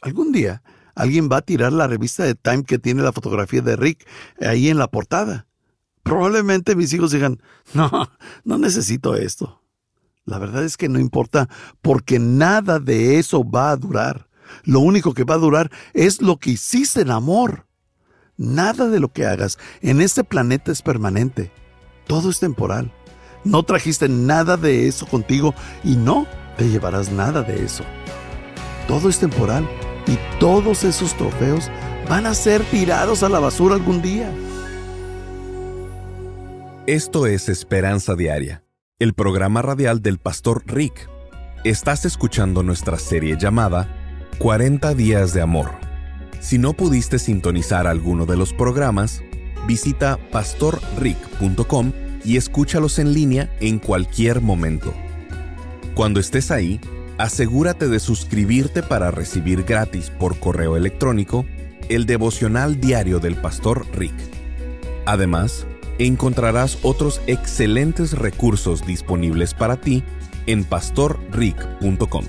Algún 0.00 0.32
día 0.32 0.62
alguien 0.94 1.28
va 1.30 1.36
a 1.36 1.42
tirar 1.42 1.74
la 1.74 1.86
revista 1.86 2.24
de 2.24 2.34
Time 2.34 2.64
que 2.64 2.78
tiene 2.78 3.02
la 3.02 3.12
fotografía 3.12 3.60
de 3.60 3.76
Rick 3.76 4.08
ahí 4.40 4.70
en 4.70 4.78
la 4.78 4.88
portada. 4.88 5.46
Probablemente 6.02 6.74
mis 6.74 6.94
hijos 6.94 7.10
digan, 7.10 7.42
no, 7.74 7.90
no 8.44 8.56
necesito 8.56 9.16
esto. 9.16 9.57
La 10.28 10.38
verdad 10.38 10.62
es 10.62 10.76
que 10.76 10.90
no 10.90 10.98
importa 10.98 11.48
porque 11.80 12.18
nada 12.18 12.78
de 12.78 13.18
eso 13.18 13.48
va 13.48 13.70
a 13.70 13.76
durar. 13.76 14.28
Lo 14.62 14.80
único 14.80 15.14
que 15.14 15.24
va 15.24 15.36
a 15.36 15.38
durar 15.38 15.70
es 15.94 16.20
lo 16.20 16.36
que 16.36 16.50
hiciste 16.50 17.00
en 17.00 17.10
amor. 17.10 17.66
Nada 18.36 18.88
de 18.88 19.00
lo 19.00 19.10
que 19.10 19.24
hagas 19.24 19.58
en 19.80 20.02
este 20.02 20.24
planeta 20.24 20.70
es 20.70 20.82
permanente. 20.82 21.50
Todo 22.06 22.28
es 22.28 22.40
temporal. 22.40 22.92
No 23.42 23.62
trajiste 23.62 24.06
nada 24.10 24.58
de 24.58 24.86
eso 24.86 25.06
contigo 25.06 25.54
y 25.82 25.96
no 25.96 26.26
te 26.58 26.68
llevarás 26.68 27.10
nada 27.10 27.40
de 27.40 27.64
eso. 27.64 27.84
Todo 28.86 29.08
es 29.08 29.18
temporal 29.18 29.66
y 30.06 30.18
todos 30.38 30.84
esos 30.84 31.16
trofeos 31.16 31.70
van 32.06 32.26
a 32.26 32.34
ser 32.34 32.62
tirados 32.64 33.22
a 33.22 33.30
la 33.30 33.38
basura 33.38 33.76
algún 33.76 34.02
día. 34.02 34.30
Esto 36.86 37.26
es 37.26 37.48
Esperanza 37.48 38.14
Diaria 38.14 38.67
el 39.00 39.14
programa 39.14 39.62
radial 39.62 40.02
del 40.02 40.18
pastor 40.18 40.64
Rick. 40.66 41.08
Estás 41.62 42.04
escuchando 42.04 42.64
nuestra 42.64 42.98
serie 42.98 43.36
llamada 43.38 43.88
40 44.38 44.92
días 44.94 45.32
de 45.32 45.40
amor. 45.40 45.70
Si 46.40 46.58
no 46.58 46.72
pudiste 46.72 47.20
sintonizar 47.20 47.86
alguno 47.86 48.26
de 48.26 48.36
los 48.36 48.52
programas, 48.52 49.22
visita 49.68 50.18
pastorrick.com 50.32 51.92
y 52.24 52.38
escúchalos 52.38 52.98
en 52.98 53.12
línea 53.12 53.56
en 53.60 53.78
cualquier 53.78 54.40
momento. 54.40 54.92
Cuando 55.94 56.18
estés 56.18 56.50
ahí, 56.50 56.80
asegúrate 57.18 57.86
de 57.86 58.00
suscribirte 58.00 58.82
para 58.82 59.12
recibir 59.12 59.62
gratis 59.62 60.10
por 60.10 60.40
correo 60.40 60.76
electrónico 60.76 61.46
el 61.88 62.04
devocional 62.04 62.80
diario 62.80 63.20
del 63.20 63.36
pastor 63.36 63.86
Rick. 63.94 64.14
Además, 65.06 65.68
encontrarás 65.98 66.78
otros 66.82 67.20
excelentes 67.26 68.12
recursos 68.12 68.86
disponibles 68.86 69.54
para 69.54 69.80
ti 69.80 70.04
en 70.46 70.64
pastorrick.com. 70.64 72.24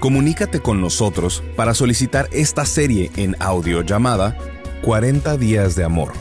Comunícate 0.00 0.60
con 0.60 0.80
nosotros 0.80 1.44
para 1.56 1.74
solicitar 1.74 2.28
esta 2.32 2.64
serie 2.64 3.10
en 3.16 3.36
audio 3.38 3.82
llamada 3.82 4.38
40 4.80 5.36
días 5.36 5.76
de 5.76 5.84
amor. 5.84 6.14